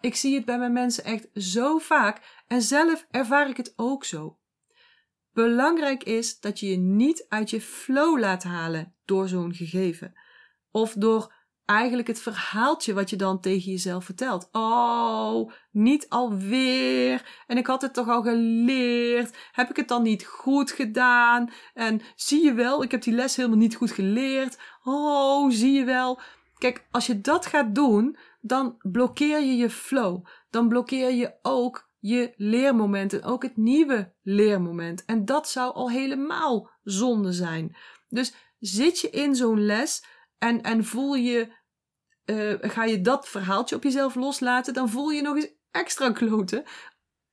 Ik 0.00 0.14
zie 0.14 0.34
het 0.34 0.44
bij 0.44 0.58
mijn 0.58 0.72
mensen 0.72 1.04
echt 1.04 1.28
zo 1.34 1.78
vaak 1.78 2.42
en 2.46 2.62
zelf 2.62 3.06
ervaar 3.10 3.48
ik 3.48 3.56
het 3.56 3.72
ook 3.76 4.04
zo. 4.04 4.38
Belangrijk 5.32 6.02
is 6.02 6.40
dat 6.40 6.60
je 6.60 6.68
je 6.68 6.76
niet 6.76 7.26
uit 7.28 7.50
je 7.50 7.60
flow 7.60 8.18
laat 8.18 8.42
halen 8.42 8.94
door 9.04 9.28
zo'n 9.28 9.54
gegeven. 9.54 10.20
Of 10.70 10.92
door 10.92 11.34
eigenlijk 11.64 12.08
het 12.08 12.20
verhaaltje 12.20 12.94
wat 12.94 13.10
je 13.10 13.16
dan 13.16 13.40
tegen 13.40 13.70
jezelf 13.70 14.04
vertelt. 14.04 14.48
Oh, 14.52 15.50
niet 15.70 16.08
alweer. 16.08 17.42
En 17.46 17.56
ik 17.56 17.66
had 17.66 17.82
het 17.82 17.94
toch 17.94 18.08
al 18.08 18.22
geleerd. 18.22 19.36
Heb 19.52 19.70
ik 19.70 19.76
het 19.76 19.88
dan 19.88 20.02
niet 20.02 20.24
goed 20.26 20.70
gedaan? 20.70 21.50
En 21.74 22.00
zie 22.16 22.44
je 22.44 22.52
wel, 22.52 22.82
ik 22.82 22.90
heb 22.90 23.02
die 23.02 23.14
les 23.14 23.36
helemaal 23.36 23.58
niet 23.58 23.76
goed 23.76 23.90
geleerd. 23.90 24.58
Oh, 24.84 25.50
zie 25.50 25.72
je 25.72 25.84
wel. 25.84 26.20
Kijk, 26.58 26.86
als 26.90 27.06
je 27.06 27.20
dat 27.20 27.46
gaat 27.46 27.74
doen, 27.74 28.16
dan 28.40 28.76
blokkeer 28.78 29.40
je 29.40 29.56
je 29.56 29.70
flow. 29.70 30.24
Dan 30.50 30.68
blokkeer 30.68 31.10
je 31.10 31.34
ook 31.42 31.90
je 31.98 32.32
leermomenten, 32.36 33.22
ook 33.22 33.42
het 33.42 33.56
nieuwe 33.56 34.12
leermoment. 34.22 35.04
En 35.04 35.24
dat 35.24 35.48
zou 35.48 35.74
al 35.74 35.90
helemaal 35.90 36.70
zonde 36.82 37.32
zijn. 37.32 37.76
Dus 38.08 38.34
zit 38.58 39.00
je 39.00 39.10
in 39.10 39.34
zo'n 39.34 39.64
les 39.64 40.04
en, 40.42 40.62
en 40.62 40.84
voel 40.84 41.14
je, 41.14 41.52
uh, 42.24 42.54
ga 42.60 42.84
je 42.84 43.00
dat 43.00 43.28
verhaaltje 43.28 43.76
op 43.76 43.82
jezelf 43.82 44.14
loslaten, 44.14 44.74
dan 44.74 44.88
voel 44.88 45.10
je 45.10 45.22
nog 45.22 45.36
eens 45.36 45.52
extra 45.70 46.12
kloten 46.12 46.64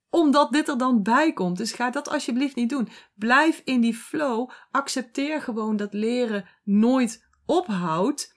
omdat 0.09 0.51
dit 0.51 0.67
er 0.67 0.77
dan 0.77 1.03
bij 1.03 1.33
komt. 1.33 1.57
Dus 1.57 1.71
ga 1.71 1.89
dat 1.89 2.09
alsjeblieft 2.09 2.55
niet 2.55 2.69
doen. 2.69 2.89
Blijf 3.15 3.61
in 3.65 3.81
die 3.81 3.93
flow. 3.93 4.49
Accepteer 4.71 5.41
gewoon 5.41 5.75
dat 5.75 5.93
leren 5.93 6.45
nooit 6.63 7.27
ophoudt. 7.45 8.35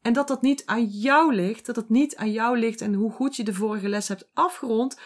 En 0.00 0.12
dat 0.12 0.28
dat 0.28 0.42
niet 0.42 0.66
aan 0.66 0.84
jou 0.84 1.34
ligt. 1.34 1.66
Dat 1.66 1.76
het 1.76 1.88
niet 1.88 2.16
aan 2.16 2.32
jou 2.32 2.58
ligt 2.58 2.80
en 2.80 2.94
hoe 2.94 3.10
goed 3.10 3.36
je 3.36 3.44
de 3.44 3.54
vorige 3.54 3.88
les 3.88 4.08
hebt 4.08 4.30
afgerond. 4.32 5.00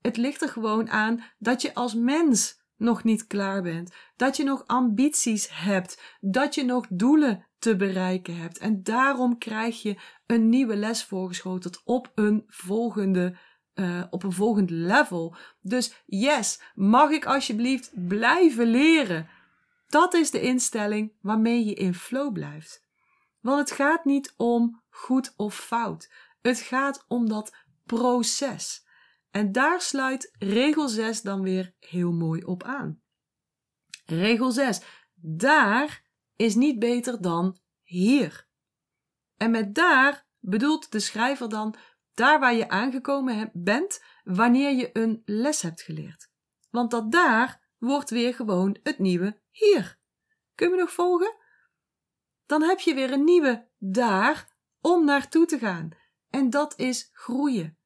Het 0.00 0.16
ligt 0.16 0.42
er 0.42 0.48
gewoon 0.48 0.90
aan 0.90 1.24
dat 1.38 1.62
je 1.62 1.74
als 1.74 1.94
mens 1.94 2.58
nog 2.76 3.04
niet 3.04 3.26
klaar 3.26 3.62
bent. 3.62 3.92
Dat 4.16 4.36
je 4.36 4.44
nog 4.44 4.66
ambities 4.66 5.48
hebt. 5.52 6.16
Dat 6.20 6.54
je 6.54 6.64
nog 6.64 6.86
doelen 6.90 7.48
te 7.60 7.76
bereiken 7.76 8.36
hebt. 8.36 8.58
En 8.58 8.82
daarom 8.82 9.38
krijg 9.38 9.82
je 9.82 9.96
een 10.26 10.48
nieuwe 10.48 10.76
les 10.76 11.04
voorgeschoteld 11.04 11.80
op 11.84 12.12
een 12.14 12.44
volgende, 12.46 13.36
uh, 13.74 14.04
op 14.10 14.22
een 14.22 14.32
volgend 14.32 14.70
level. 14.70 15.34
Dus 15.60 16.02
yes, 16.06 16.60
mag 16.74 17.10
ik 17.10 17.24
alsjeblieft 17.24 17.90
blijven 18.08 18.66
leren? 18.66 19.28
Dat 19.88 20.14
is 20.14 20.30
de 20.30 20.40
instelling 20.40 21.12
waarmee 21.20 21.64
je 21.64 21.74
in 21.74 21.94
flow 21.94 22.32
blijft. 22.32 22.84
Want 23.40 23.58
het 23.58 23.70
gaat 23.70 24.04
niet 24.04 24.34
om 24.36 24.82
goed 24.88 25.32
of 25.36 25.54
fout. 25.54 26.10
Het 26.40 26.60
gaat 26.60 27.04
om 27.08 27.28
dat 27.28 27.56
proces. 27.86 28.86
En 29.30 29.52
daar 29.52 29.80
sluit 29.80 30.34
regel 30.38 30.88
6 30.88 31.22
dan 31.22 31.42
weer 31.42 31.74
heel 31.78 32.12
mooi 32.12 32.42
op 32.42 32.62
aan. 32.62 33.00
Regel 34.04 34.50
6. 34.50 34.80
Daar 35.14 36.02
is 36.40 36.54
niet 36.54 36.78
beter 36.78 37.20
dan 37.20 37.58
hier. 37.82 38.48
En 39.36 39.50
met 39.50 39.74
daar 39.74 40.26
bedoelt 40.38 40.92
de 40.92 41.00
schrijver 41.00 41.48
dan 41.48 41.74
daar 42.14 42.40
waar 42.40 42.54
je 42.54 42.68
aangekomen 42.68 43.50
bent 43.52 44.04
wanneer 44.24 44.74
je 44.74 44.90
een 44.92 45.22
les 45.24 45.62
hebt 45.62 45.82
geleerd. 45.82 46.30
Want 46.70 46.90
dat 46.90 47.12
daar 47.12 47.68
wordt 47.78 48.10
weer 48.10 48.34
gewoon 48.34 48.78
het 48.82 48.98
nieuwe 48.98 49.40
hier. 49.50 49.98
Kun 50.54 50.68
je 50.68 50.74
me 50.74 50.80
nog 50.80 50.92
volgen? 50.92 51.36
Dan 52.46 52.62
heb 52.62 52.78
je 52.80 52.94
weer 52.94 53.12
een 53.12 53.24
nieuwe 53.24 53.68
daar 53.78 54.56
om 54.80 55.04
naartoe 55.04 55.46
te 55.46 55.58
gaan. 55.58 55.90
En 56.28 56.50
dat 56.50 56.78
is 56.78 57.10
groeien. 57.12 57.78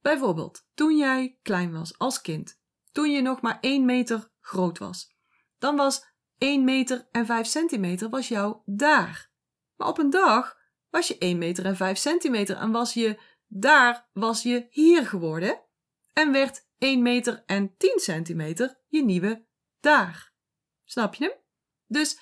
Bijvoorbeeld, 0.00 0.66
toen 0.74 0.96
jij 0.96 1.38
klein 1.42 1.72
was 1.72 1.98
als 1.98 2.20
kind, 2.20 2.60
toen 2.92 3.10
je 3.10 3.22
nog 3.22 3.40
maar 3.40 3.58
1 3.60 3.84
meter 3.84 4.30
groot 4.40 4.78
was, 4.78 5.16
dan 5.58 5.76
was 5.76 6.16
1 6.38 6.64
meter 6.64 7.08
en 7.10 7.26
5 7.26 7.46
centimeter 7.46 8.08
was 8.08 8.28
jou 8.28 8.56
daar. 8.64 9.30
Maar 9.76 9.88
op 9.88 9.98
een 9.98 10.10
dag 10.10 10.56
was 10.90 11.08
je 11.08 11.18
1 11.18 11.38
meter 11.38 11.64
en 11.64 11.76
5 11.76 11.98
centimeter 11.98 12.56
en 12.56 12.70
was 12.70 12.94
je 12.94 13.18
daar, 13.46 14.08
was 14.12 14.42
je 14.42 14.66
hier 14.70 15.06
geworden 15.06 15.60
en 16.12 16.32
werd 16.32 16.66
1 16.78 17.02
meter 17.02 17.42
en 17.46 17.76
10 17.76 17.98
centimeter 17.98 18.78
je 18.88 19.04
nieuwe 19.04 19.46
daar. 19.80 20.32
Snap 20.84 21.14
je 21.14 21.24
hem? 21.24 21.32
Dus, 21.86 22.20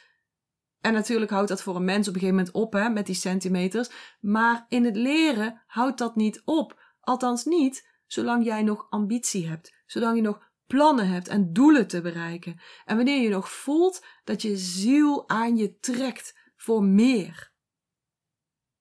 en 0.81 0.93
natuurlijk 0.93 1.31
houdt 1.31 1.49
dat 1.49 1.63
voor 1.63 1.77
een 1.77 1.85
mens 1.85 2.09
op 2.09 2.15
een 2.15 2.21
gegeven 2.21 2.37
moment 2.37 2.55
op 2.55 2.73
hè, 2.73 2.89
met 2.89 3.07
die 3.07 3.15
centimeters, 3.15 3.91
maar 4.21 4.67
in 4.69 4.85
het 4.85 4.97
leren 4.97 5.63
houdt 5.67 5.99
dat 5.99 6.17
niet 6.17 6.43
op. 6.45 6.85
Althans 7.01 7.45
niet 7.45 7.89
zolang 8.07 8.45
jij 8.45 8.63
nog 8.63 8.87
ambitie 8.91 9.49
hebt, 9.49 9.83
zolang 9.87 10.17
je 10.17 10.23
nog 10.23 10.46
plannen 10.67 11.09
hebt 11.09 11.29
en 11.29 11.53
doelen 11.53 11.87
te 11.87 12.01
bereiken. 12.01 12.61
En 12.85 12.97
wanneer 12.97 13.23
je 13.23 13.29
nog 13.29 13.51
voelt 13.51 14.05
dat 14.25 14.43
je 14.43 14.57
ziel 14.57 15.29
aan 15.29 15.57
je 15.57 15.79
trekt 15.79 16.39
voor 16.57 16.83
meer. 16.83 17.55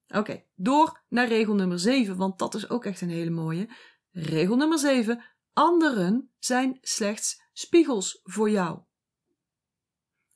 Oké, 0.08 0.44
door 0.56 1.04
naar 1.10 1.27
regel 1.27 1.56
nummer 1.56 1.80
7, 1.80 2.18
want 2.18 2.39
dat 2.39 2.56
is 2.56 2.70
ook 2.70 2.86
echt 2.86 3.01
een 3.01 3.10
hele 3.10 3.30
mooie. 3.30 3.70
Regel 4.12 4.56
nummer 4.56 4.80
7. 4.80 5.24
Anderen 5.54 6.32
zijn 6.39 6.77
slechts 6.82 7.42
spiegels 7.51 8.20
voor 8.24 8.50
jou. 8.50 8.80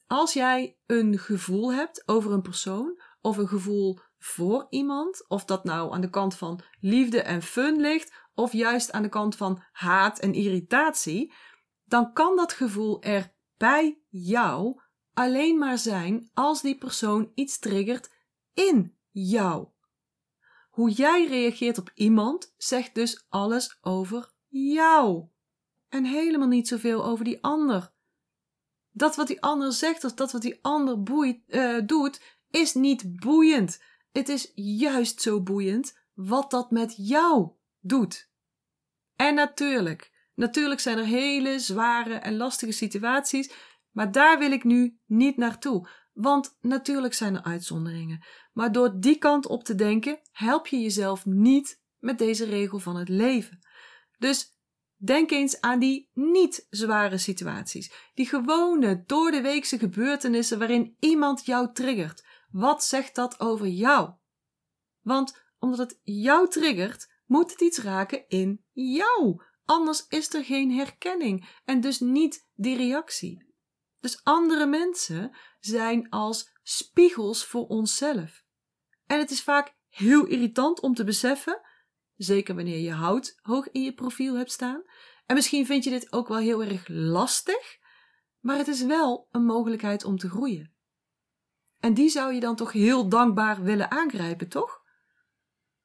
Als 0.08 0.34
jij 0.34 0.78
een 0.86 1.20
gevoel 1.20 1.74
hebt 1.74 2.08
over 2.08 2.32
een 2.32 2.42
persoon 2.42 3.02
of 3.22 3.38
een 3.38 3.48
gevoel 3.48 4.00
voor 4.18 4.68
iemand, 4.70 5.28
of 5.28 5.46
dat 5.46 5.64
nou 5.64 5.94
aan 5.94 6.02
de 6.02 6.10
kant 6.10 6.36
van 6.36 6.62
liefde 6.80 7.22
en 7.22 7.42
fun 7.42 7.80
ligt, 7.80 8.14
of 8.40 8.54
juist 8.54 8.92
aan 8.92 9.02
de 9.02 9.10
kant 9.10 9.36
van 9.36 9.64
haat 9.72 10.20
en 10.20 10.34
irritatie, 10.34 11.34
dan 11.86 12.14
kan 12.14 12.36
dat 12.36 12.54
gevoel 12.54 13.02
er 13.02 13.34
bij 13.58 14.02
jou 14.10 14.82
alleen 15.14 15.58
maar 15.58 15.78
zijn 15.78 16.30
als 16.34 16.62
die 16.62 16.78
persoon 16.78 17.32
iets 17.36 17.60
triggert 17.60 18.10
in 18.54 18.98
jou. 19.12 19.68
Hoe 20.70 20.92
jij 20.92 21.28
reageert 21.28 21.78
op 21.78 21.92
iemand 21.94 22.54
zegt 22.58 22.96
dus 22.96 23.26
alles 23.30 23.78
over 23.82 24.34
jou 24.48 25.28
en 25.90 26.06
helemaal 26.06 26.48
niet 26.48 26.68
zoveel 26.68 27.06
over 27.06 27.26
die 27.26 27.44
ander. 27.44 27.94
Dat 28.92 29.16
wat 29.16 29.28
die 29.28 29.42
ander 29.42 29.74
zegt 29.74 30.04
of 30.04 30.14
dat 30.14 30.32
wat 30.32 30.42
die 30.42 30.60
ander 30.62 31.04
boeit, 31.04 31.42
uh, 31.48 31.80
doet, 31.86 32.22
is 32.50 32.74
niet 32.74 33.16
boeiend. 33.16 33.84
Het 34.12 34.30
is 34.30 34.52
juist 34.56 35.22
zo 35.22 35.42
boeiend 35.42 35.98
wat 36.14 36.52
dat 36.52 36.72
met 36.72 36.94
jou 36.98 37.52
doet. 37.80 38.29
En 39.20 39.36
natuurlijk, 39.36 40.12
natuurlijk 40.36 40.80
zijn 40.80 40.98
er 40.98 41.06
hele 41.06 41.60
zware 41.60 42.14
en 42.14 42.38
lastige 42.38 42.72
situaties, 42.72 43.52
maar 43.92 44.12
daar 44.12 44.40
wil 44.40 44.52
ik 44.52 44.64
nu 44.64 45.00
niet 45.06 45.38
naartoe. 45.38 45.90
Want 46.14 46.58
natuurlijk 46.62 47.14
zijn 47.14 47.36
er 47.36 47.44
uitzonderingen. 47.44 48.26
Maar 48.54 48.72
door 48.72 49.00
die 49.00 49.18
kant 49.18 49.46
op 49.46 49.64
te 49.64 49.76
denken, 49.76 50.20
help 50.32 50.68
je 50.68 50.80
jezelf 50.80 51.26
niet 51.26 51.82
met 51.98 52.18
deze 52.18 52.46
regel 52.46 52.80
van 52.80 52.96
het 52.96 53.10
leven. 53.10 53.60
Dus 54.18 54.58
denk 54.96 55.32
eens 55.32 55.62
aan 55.62 55.80
die 55.80 56.10
niet 56.14 56.68
zware 56.70 57.18
situaties. 57.18 57.92
Die 58.14 58.26
gewone, 58.26 59.04
door 59.06 59.32
de 59.32 59.42
weekse 59.42 59.80
gebeurtenissen 59.80 60.60
waarin 60.60 60.96
iemand 61.00 61.46
jou 61.46 61.74
triggert. 61.74 62.26
Wat 62.50 62.84
zegt 62.84 63.16
dat 63.16 63.40
over 63.40 63.68
jou? 63.68 64.12
Want 65.02 65.44
omdat 65.58 65.80
het 65.80 66.00
jou 66.04 66.50
triggert, 66.50 67.09
moet 67.30 67.52
het 67.52 67.62
iets 67.62 67.78
raken 67.78 68.28
in 68.28 68.64
jou. 68.72 69.42
Anders 69.66 70.06
is 70.08 70.34
er 70.34 70.44
geen 70.44 70.72
herkenning 70.72 71.50
en 71.66 71.82
dus 71.82 72.00
niet 72.00 72.50
die 72.56 72.78
reactie. 72.78 73.54
Dus 74.00 74.24
andere 74.24 74.66
mensen 74.66 75.38
zijn 75.60 76.10
als 76.10 76.52
spiegels 76.64 77.46
voor 77.46 77.68
onszelf. 77.68 78.44
En 79.06 79.20
het 79.20 79.32
is 79.32 79.44
vaak 79.44 79.76
heel 79.90 80.26
irritant 80.26 80.80
om 80.80 80.94
te 80.94 81.04
beseffen, 81.04 81.62
zeker 82.16 82.56
wanneer 82.56 82.80
je 82.80 82.92
hout 82.92 83.40
hoog 83.42 83.70
in 83.72 83.82
je 83.82 83.94
profiel 83.94 84.36
hebt 84.36 84.52
staan. 84.52 84.84
En 85.26 85.36
misschien 85.36 85.66
vind 85.66 85.84
je 85.84 85.90
dit 85.90 86.12
ook 86.12 86.28
wel 86.28 86.38
heel 86.38 86.64
erg 86.64 86.88
lastig, 86.88 87.78
maar 88.40 88.58
het 88.58 88.68
is 88.68 88.84
wel 88.84 89.28
een 89.32 89.46
mogelijkheid 89.46 90.04
om 90.04 90.18
te 90.18 90.30
groeien. 90.30 90.74
En 91.80 91.94
die 91.94 92.10
zou 92.10 92.34
je 92.34 92.40
dan 92.40 92.56
toch 92.56 92.72
heel 92.72 93.10
dankbaar 93.10 93.64
willen 93.64 93.92
aangrijpen, 93.92 94.50
toch? 94.50 94.84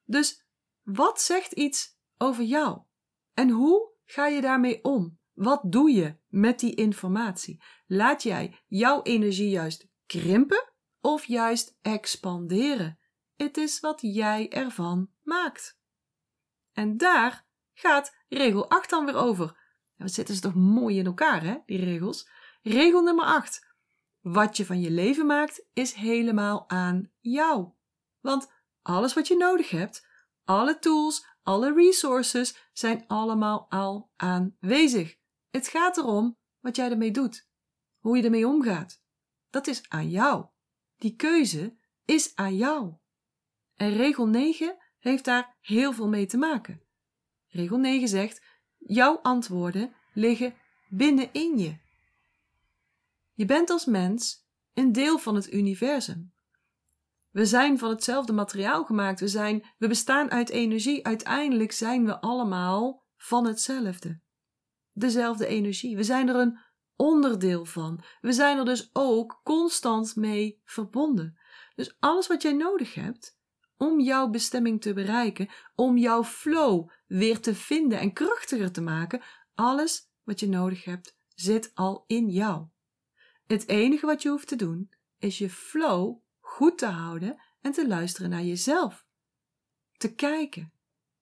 Dus 0.03 0.44
wat 0.85 1.21
zegt 1.21 1.51
iets 1.51 1.97
over 2.17 2.43
jou? 2.43 2.81
En 3.33 3.49
hoe 3.49 3.91
ga 4.05 4.27
je 4.27 4.41
daarmee 4.41 4.83
om? 4.83 5.19
Wat 5.33 5.61
doe 5.65 5.91
je 5.91 6.17
met 6.27 6.59
die 6.59 6.75
informatie? 6.75 7.63
Laat 7.85 8.23
jij 8.23 8.63
jouw 8.67 9.01
energie 9.01 9.49
juist 9.49 9.87
krimpen 10.05 10.73
of 11.01 11.25
juist 11.25 11.77
expanderen? 11.81 12.99
Het 13.35 13.57
is 13.57 13.79
wat 13.79 14.01
jij 14.01 14.49
ervan 14.49 15.09
maakt. 15.23 15.79
En 16.71 16.97
daar 16.97 17.47
gaat 17.73 18.15
regel 18.27 18.69
8 18.69 18.89
dan 18.89 19.05
weer 19.05 19.15
over. 19.15 19.57
We 19.95 20.07
zitten 20.07 20.35
ze 20.35 20.41
toch 20.41 20.55
mooi 20.55 20.97
in 20.97 21.05
elkaar, 21.05 21.43
hè, 21.43 21.57
die 21.65 21.83
regels? 21.83 22.29
Regel 22.61 23.01
nummer 23.01 23.25
8. 23.25 23.73
Wat 24.19 24.57
je 24.57 24.65
van 24.65 24.81
je 24.81 24.91
leven 24.91 25.25
maakt, 25.25 25.65
is 25.73 25.93
helemaal 25.93 26.69
aan 26.69 27.11
jou. 27.19 27.71
Want 28.19 28.51
alles 28.81 29.13
wat 29.13 29.27
je 29.27 29.37
nodig 29.37 29.69
hebt, 29.69 30.07
alle 30.45 30.79
tools, 30.79 31.25
alle 31.43 31.73
resources 31.73 32.69
zijn 32.73 33.03
allemaal 33.07 33.65
al 33.69 34.09
aanwezig. 34.15 35.15
Het 35.49 35.67
gaat 35.67 35.97
erom 35.97 36.37
wat 36.59 36.75
jij 36.75 36.89
ermee 36.89 37.11
doet, 37.11 37.47
hoe 37.99 38.17
je 38.17 38.23
ermee 38.23 38.47
omgaat. 38.47 39.01
Dat 39.49 39.67
is 39.67 39.89
aan 39.89 40.09
jou. 40.09 40.45
Die 40.97 41.15
keuze 41.15 41.77
is 42.05 42.35
aan 42.35 42.55
jou. 42.55 42.93
En 43.75 43.93
regel 43.93 44.27
9 44.27 44.77
heeft 44.99 45.25
daar 45.25 45.57
heel 45.61 45.93
veel 45.93 46.07
mee 46.07 46.25
te 46.25 46.37
maken. 46.37 46.81
Regel 47.47 47.77
9 47.77 48.07
zegt: 48.07 48.41
jouw 48.77 49.19
antwoorden 49.21 49.95
liggen 50.13 50.55
binnenin 50.89 51.57
je. 51.57 51.77
Je 53.33 53.45
bent 53.45 53.69
als 53.69 53.85
mens 53.85 54.47
een 54.73 54.91
deel 54.91 55.17
van 55.17 55.35
het 55.35 55.53
universum. 55.53 56.33
We 57.35 57.45
zijn 57.45 57.77
van 57.77 57.89
hetzelfde 57.89 58.33
materiaal 58.33 58.83
gemaakt. 58.83 59.19
We, 59.19 59.27
zijn, 59.27 59.65
we 59.77 59.87
bestaan 59.87 60.31
uit 60.31 60.49
energie. 60.49 61.05
Uiteindelijk 61.05 61.71
zijn 61.71 62.05
we 62.05 62.21
allemaal 62.21 63.05
van 63.17 63.45
hetzelfde. 63.45 64.19
Dezelfde 64.91 65.47
energie. 65.47 65.95
We 65.95 66.03
zijn 66.03 66.29
er 66.29 66.35
een 66.35 66.59
onderdeel 66.95 67.65
van. 67.65 68.03
We 68.21 68.33
zijn 68.33 68.57
er 68.57 68.65
dus 68.65 68.89
ook 68.93 69.41
constant 69.43 70.15
mee 70.15 70.61
verbonden. 70.63 71.39
Dus 71.75 71.95
alles 71.99 72.27
wat 72.27 72.41
jij 72.41 72.53
nodig 72.53 72.93
hebt 72.93 73.37
om 73.77 73.99
jouw 73.99 74.29
bestemming 74.29 74.81
te 74.81 74.93
bereiken, 74.93 75.49
om 75.75 75.97
jouw 75.97 76.23
flow 76.23 76.89
weer 77.05 77.39
te 77.39 77.55
vinden 77.55 77.99
en 77.99 78.13
krachtiger 78.13 78.71
te 78.71 78.81
maken, 78.81 79.21
alles 79.53 80.09
wat 80.23 80.39
je 80.39 80.47
nodig 80.47 80.83
hebt 80.83 81.17
zit 81.27 81.71
al 81.73 82.03
in 82.07 82.29
jou. 82.29 82.67
Het 83.45 83.67
enige 83.67 84.05
wat 84.05 84.21
je 84.21 84.29
hoeft 84.29 84.47
te 84.47 84.55
doen 84.55 84.89
is 85.17 85.37
je 85.37 85.49
flow 85.49 86.23
goed 86.45 86.77
te 86.77 86.85
houden 86.85 87.41
en 87.61 87.71
te 87.71 87.87
luisteren 87.87 88.29
naar 88.29 88.43
jezelf. 88.43 89.05
Te 89.97 90.13
kijken, 90.13 90.73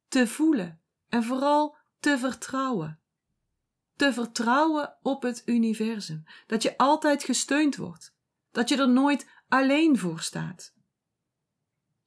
te 0.07 0.27
voelen 0.27 0.81
en 1.09 1.23
vooral 1.23 1.77
te 1.99 2.17
vertrouwen. 2.17 2.99
Te 3.95 4.13
vertrouwen 4.13 4.97
op 5.01 5.21
het 5.21 5.41
universum, 5.45 6.23
dat 6.47 6.63
je 6.63 6.77
altijd 6.77 7.23
gesteund 7.23 7.75
wordt, 7.75 8.15
dat 8.51 8.69
je 8.69 8.77
er 8.77 8.89
nooit 8.89 9.29
alleen 9.47 9.97
voor 9.97 10.19
staat. 10.19 10.73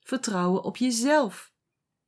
Vertrouwen 0.01 0.63
op 0.63 0.77
jezelf, 0.77 1.53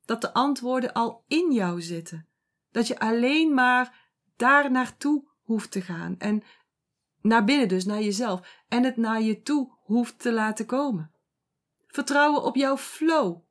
dat 0.05 0.21
de 0.21 0.33
antwoorden 0.33 0.93
al 0.93 1.23
in 1.27 1.51
jou 1.51 1.81
zitten, 1.81 2.27
dat 2.71 2.87
je 2.87 2.99
alleen 2.99 3.53
maar 3.53 4.11
daar 4.35 4.71
naartoe 4.71 5.27
hoeft 5.41 5.71
te 5.71 5.81
gaan 5.81 6.15
en 6.17 6.43
naar 7.21 7.43
binnen 7.43 7.67
dus, 7.67 7.85
naar 7.85 8.01
jezelf, 8.01 8.63
en 8.67 8.83
het 8.83 8.97
naar 8.97 9.21
je 9.21 9.41
toe 9.41 9.77
hoeft 9.89 10.19
te 10.19 10.33
laten 10.33 10.65
komen. 10.65 11.11
Vertrouwen 11.87 12.43
op 12.43 12.55
jouw 12.55 12.77
flow. 12.77 13.41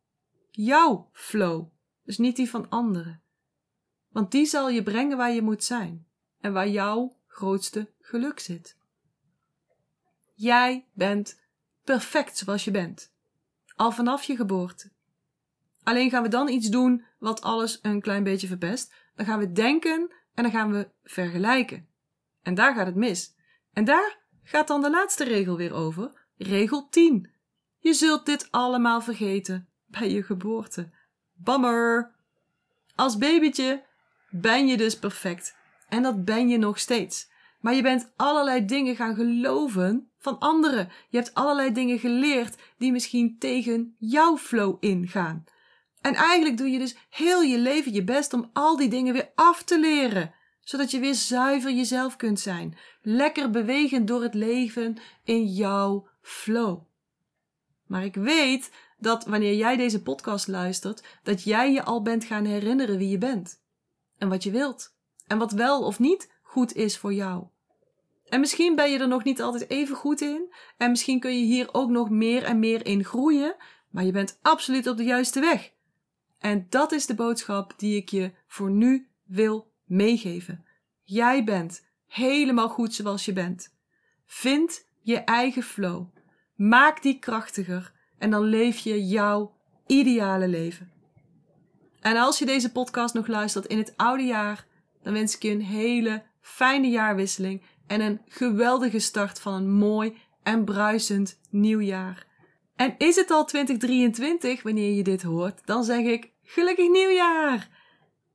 Jouw 0.50 1.08
flow, 1.12 1.68
dus 2.04 2.18
niet 2.18 2.36
die 2.36 2.50
van 2.50 2.68
anderen. 2.68 3.22
Want 4.08 4.30
die 4.30 4.46
zal 4.46 4.68
je 4.68 4.82
brengen 4.82 5.16
waar 5.16 5.32
je 5.32 5.42
moet 5.42 5.64
zijn 5.64 6.06
en 6.40 6.52
waar 6.52 6.68
jouw 6.68 7.16
grootste 7.26 7.92
geluk 8.00 8.38
zit. 8.38 8.76
Jij 10.34 10.86
bent 10.92 11.40
perfect 11.84 12.36
zoals 12.36 12.64
je 12.64 12.70
bent, 12.70 13.12
al 13.76 13.92
vanaf 13.92 14.22
je 14.22 14.36
geboorte. 14.36 14.90
Alleen 15.82 16.10
gaan 16.10 16.22
we 16.22 16.28
dan 16.28 16.48
iets 16.48 16.68
doen 16.68 17.04
wat 17.18 17.42
alles 17.42 17.78
een 17.82 18.00
klein 18.00 18.22
beetje 18.22 18.46
verpest. 18.46 18.94
Dan 19.14 19.26
gaan 19.26 19.38
we 19.38 19.52
denken 19.52 20.12
en 20.34 20.42
dan 20.42 20.52
gaan 20.52 20.72
we 20.72 20.90
vergelijken. 21.02 21.88
En 22.42 22.54
daar 22.54 22.74
gaat 22.74 22.86
het 22.86 22.94
mis. 22.94 23.34
En 23.72 23.84
daar 23.84 24.18
gaat 24.42 24.68
dan 24.68 24.82
de 24.82 24.90
laatste 24.90 25.24
regel 25.24 25.56
weer 25.56 25.72
over, 25.72 26.26
regel 26.38 26.88
10. 26.90 27.30
Je 27.78 27.92
zult 27.92 28.26
dit 28.26 28.48
allemaal 28.50 29.00
vergeten 29.00 29.68
bij 29.86 30.10
je 30.10 30.22
geboorte. 30.22 30.90
Bammer! 31.34 32.14
Als 32.94 33.18
babytje 33.18 33.84
ben 34.30 34.66
je 34.66 34.76
dus 34.76 34.98
perfect. 34.98 35.56
En 35.88 36.02
dat 36.02 36.24
ben 36.24 36.48
je 36.48 36.58
nog 36.58 36.78
steeds. 36.78 37.28
Maar 37.60 37.74
je 37.74 37.82
bent 37.82 38.12
allerlei 38.16 38.64
dingen 38.64 38.96
gaan 38.96 39.14
geloven 39.14 40.10
van 40.18 40.38
anderen. 40.38 40.88
Je 41.08 41.16
hebt 41.16 41.34
allerlei 41.34 41.72
dingen 41.72 41.98
geleerd 41.98 42.56
die 42.78 42.92
misschien 42.92 43.36
tegen 43.38 43.94
jouw 43.98 44.36
flow 44.36 44.76
ingaan. 44.80 45.44
En 46.00 46.14
eigenlijk 46.14 46.56
doe 46.56 46.70
je 46.70 46.78
dus 46.78 46.96
heel 47.10 47.42
je 47.42 47.58
leven 47.58 47.92
je 47.92 48.04
best 48.04 48.32
om 48.32 48.50
al 48.52 48.76
die 48.76 48.88
dingen 48.88 49.12
weer 49.12 49.30
af 49.34 49.62
te 49.62 49.78
leren, 49.80 50.34
zodat 50.60 50.90
je 50.90 50.98
weer 50.98 51.14
zuiver 51.14 51.72
jezelf 51.72 52.16
kunt 52.16 52.40
zijn, 52.40 52.76
lekker 53.02 53.50
bewegend 53.50 54.08
door 54.08 54.22
het 54.22 54.34
leven 54.34 54.96
in 55.24 55.46
jouw 55.46 56.08
flow. 56.28 56.80
Maar 57.86 58.04
ik 58.04 58.14
weet 58.14 58.70
dat 58.98 59.24
wanneer 59.24 59.54
jij 59.54 59.76
deze 59.76 60.02
podcast 60.02 60.48
luistert, 60.48 61.04
dat 61.22 61.42
jij 61.42 61.72
je 61.72 61.84
al 61.84 62.02
bent 62.02 62.24
gaan 62.24 62.44
herinneren 62.44 62.98
wie 62.98 63.08
je 63.08 63.18
bent. 63.18 63.62
En 64.18 64.28
wat 64.28 64.42
je 64.42 64.50
wilt. 64.50 64.96
En 65.26 65.38
wat 65.38 65.52
wel 65.52 65.82
of 65.82 65.98
niet 65.98 66.32
goed 66.42 66.74
is 66.74 66.98
voor 66.98 67.12
jou. 67.12 67.46
En 68.24 68.40
misschien 68.40 68.76
ben 68.76 68.90
je 68.90 68.98
er 68.98 69.08
nog 69.08 69.24
niet 69.24 69.42
altijd 69.42 69.70
even 69.70 69.96
goed 69.96 70.20
in. 70.20 70.54
En 70.76 70.90
misschien 70.90 71.20
kun 71.20 71.38
je 71.38 71.44
hier 71.44 71.74
ook 71.74 71.90
nog 71.90 72.10
meer 72.10 72.42
en 72.42 72.58
meer 72.58 72.86
in 72.86 73.04
groeien. 73.04 73.56
Maar 73.90 74.04
je 74.04 74.12
bent 74.12 74.38
absoluut 74.42 74.86
op 74.86 74.96
de 74.96 75.04
juiste 75.04 75.40
weg. 75.40 75.72
En 76.38 76.66
dat 76.68 76.92
is 76.92 77.06
de 77.06 77.14
boodschap 77.14 77.74
die 77.76 77.96
ik 77.96 78.08
je 78.08 78.32
voor 78.46 78.70
nu 78.70 79.08
wil 79.24 79.72
meegeven. 79.84 80.64
Jij 81.02 81.44
bent 81.44 81.86
helemaal 82.06 82.68
goed 82.68 82.94
zoals 82.94 83.24
je 83.24 83.32
bent. 83.32 83.74
Vind 84.26 84.86
je 85.00 85.16
eigen 85.16 85.62
flow. 85.62 86.06
Maak 86.58 87.02
die 87.02 87.18
krachtiger 87.18 87.92
en 88.18 88.30
dan 88.30 88.42
leef 88.42 88.78
je 88.78 89.06
jouw 89.06 89.54
ideale 89.86 90.48
leven. 90.48 90.90
En 92.00 92.16
als 92.16 92.38
je 92.38 92.46
deze 92.46 92.72
podcast 92.72 93.14
nog 93.14 93.26
luistert 93.26 93.66
in 93.66 93.78
het 93.78 93.92
oude 93.96 94.22
jaar, 94.22 94.66
dan 95.02 95.12
wens 95.12 95.34
ik 95.34 95.42
je 95.42 95.50
een 95.50 95.62
hele 95.62 96.22
fijne 96.40 96.88
jaarwisseling 96.88 97.62
en 97.86 98.00
een 98.00 98.20
geweldige 98.28 98.98
start 98.98 99.40
van 99.40 99.52
een 99.52 99.70
mooi 99.70 100.16
en 100.42 100.64
bruisend 100.64 101.40
nieuw 101.50 101.80
jaar. 101.80 102.26
En 102.76 102.94
is 102.98 103.16
het 103.16 103.30
al 103.30 103.44
2023 103.44 104.62
wanneer 104.62 104.94
je 104.94 105.02
dit 105.02 105.22
hoort, 105.22 105.60
dan 105.64 105.84
zeg 105.84 106.04
ik 106.04 106.30
gelukkig 106.42 106.88
nieuwjaar! 106.88 107.68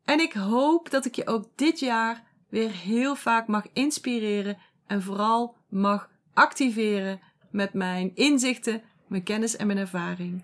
En 0.06 0.20
ik 0.20 0.34
hoop 0.34 0.90
dat 0.90 1.06
ik 1.06 1.16
je 1.16 1.28
ook 1.28 1.46
dit 1.56 1.80
jaar 1.80 2.24
weer 2.50 2.72
heel 2.72 3.16
vaak 3.16 3.48
mag 3.48 3.66
inspireren 3.74 4.58
en 4.88 5.02
vooral 5.02 5.56
mag 5.70 6.10
activeren 6.34 7.20
met 7.54 7.74
mijn 7.74 8.12
inzichten, 8.16 8.82
mijn 9.08 9.24
kennis 9.24 9.56
en 9.56 9.68
mijn 9.68 9.80
ervaring. 9.80 10.42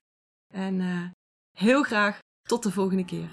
En 0.53 0.79
uh, 0.79 1.03
heel 1.57 1.83
graag 1.83 2.19
tot 2.47 2.63
de 2.63 2.71
volgende 2.71 3.05
keer. 3.05 3.29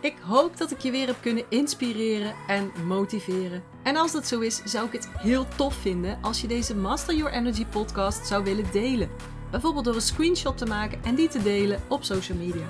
Ik 0.00 0.16
hoop 0.18 0.56
dat 0.56 0.70
ik 0.70 0.78
je 0.78 0.90
weer 0.90 1.06
heb 1.06 1.16
kunnen 1.20 1.44
inspireren 1.48 2.34
en 2.46 2.70
motiveren. 2.86 3.62
En 3.82 3.96
als 3.96 4.12
dat 4.12 4.26
zo 4.26 4.40
is, 4.40 4.62
zou 4.64 4.86
ik 4.86 4.92
het 4.92 5.08
heel 5.08 5.46
tof 5.56 5.74
vinden 5.74 6.18
als 6.22 6.40
je 6.40 6.46
deze 6.46 6.76
Master 6.76 7.14
Your 7.14 7.32
Energy 7.32 7.66
podcast 7.66 8.26
zou 8.26 8.44
willen 8.44 8.72
delen. 8.72 9.10
Bijvoorbeeld 9.50 9.84
door 9.84 9.94
een 9.94 10.00
screenshot 10.00 10.58
te 10.58 10.66
maken 10.66 11.04
en 11.04 11.14
die 11.14 11.28
te 11.28 11.42
delen 11.42 11.80
op 11.88 12.04
social 12.04 12.38
media. 12.38 12.66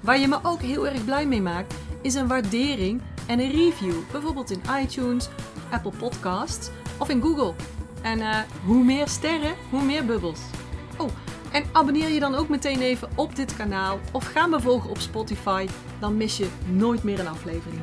Waar 0.00 0.18
je 0.18 0.28
me 0.28 0.38
ook 0.42 0.60
heel 0.60 0.86
erg 0.86 1.04
blij 1.04 1.26
mee 1.26 1.42
maakt, 1.42 1.74
is 2.02 2.14
een 2.14 2.28
waardering 2.28 3.02
en 3.26 3.40
een 3.40 3.50
review. 3.50 3.94
Bijvoorbeeld 4.12 4.50
in 4.50 4.60
iTunes, 4.82 5.28
Apple 5.70 5.92
Podcasts 5.98 6.70
of 6.98 7.08
in 7.08 7.20
Google. 7.22 7.54
En 8.06 8.18
uh, 8.18 8.38
hoe 8.64 8.84
meer 8.84 9.08
sterren, 9.08 9.54
hoe 9.70 9.82
meer 9.82 10.04
bubbels. 10.04 10.40
Oh, 10.98 11.10
en 11.52 11.64
abonneer 11.72 12.08
je 12.08 12.20
dan 12.20 12.34
ook 12.34 12.48
meteen 12.48 12.80
even 12.80 13.08
op 13.14 13.36
dit 13.36 13.56
kanaal 13.56 14.00
of 14.12 14.24
ga 14.24 14.46
me 14.46 14.60
volgen 14.60 14.90
op 14.90 14.98
Spotify. 14.98 15.66
Dan 16.00 16.16
mis 16.16 16.36
je 16.36 16.48
nooit 16.66 17.02
meer 17.02 17.20
een 17.20 17.28
aflevering. 17.28 17.82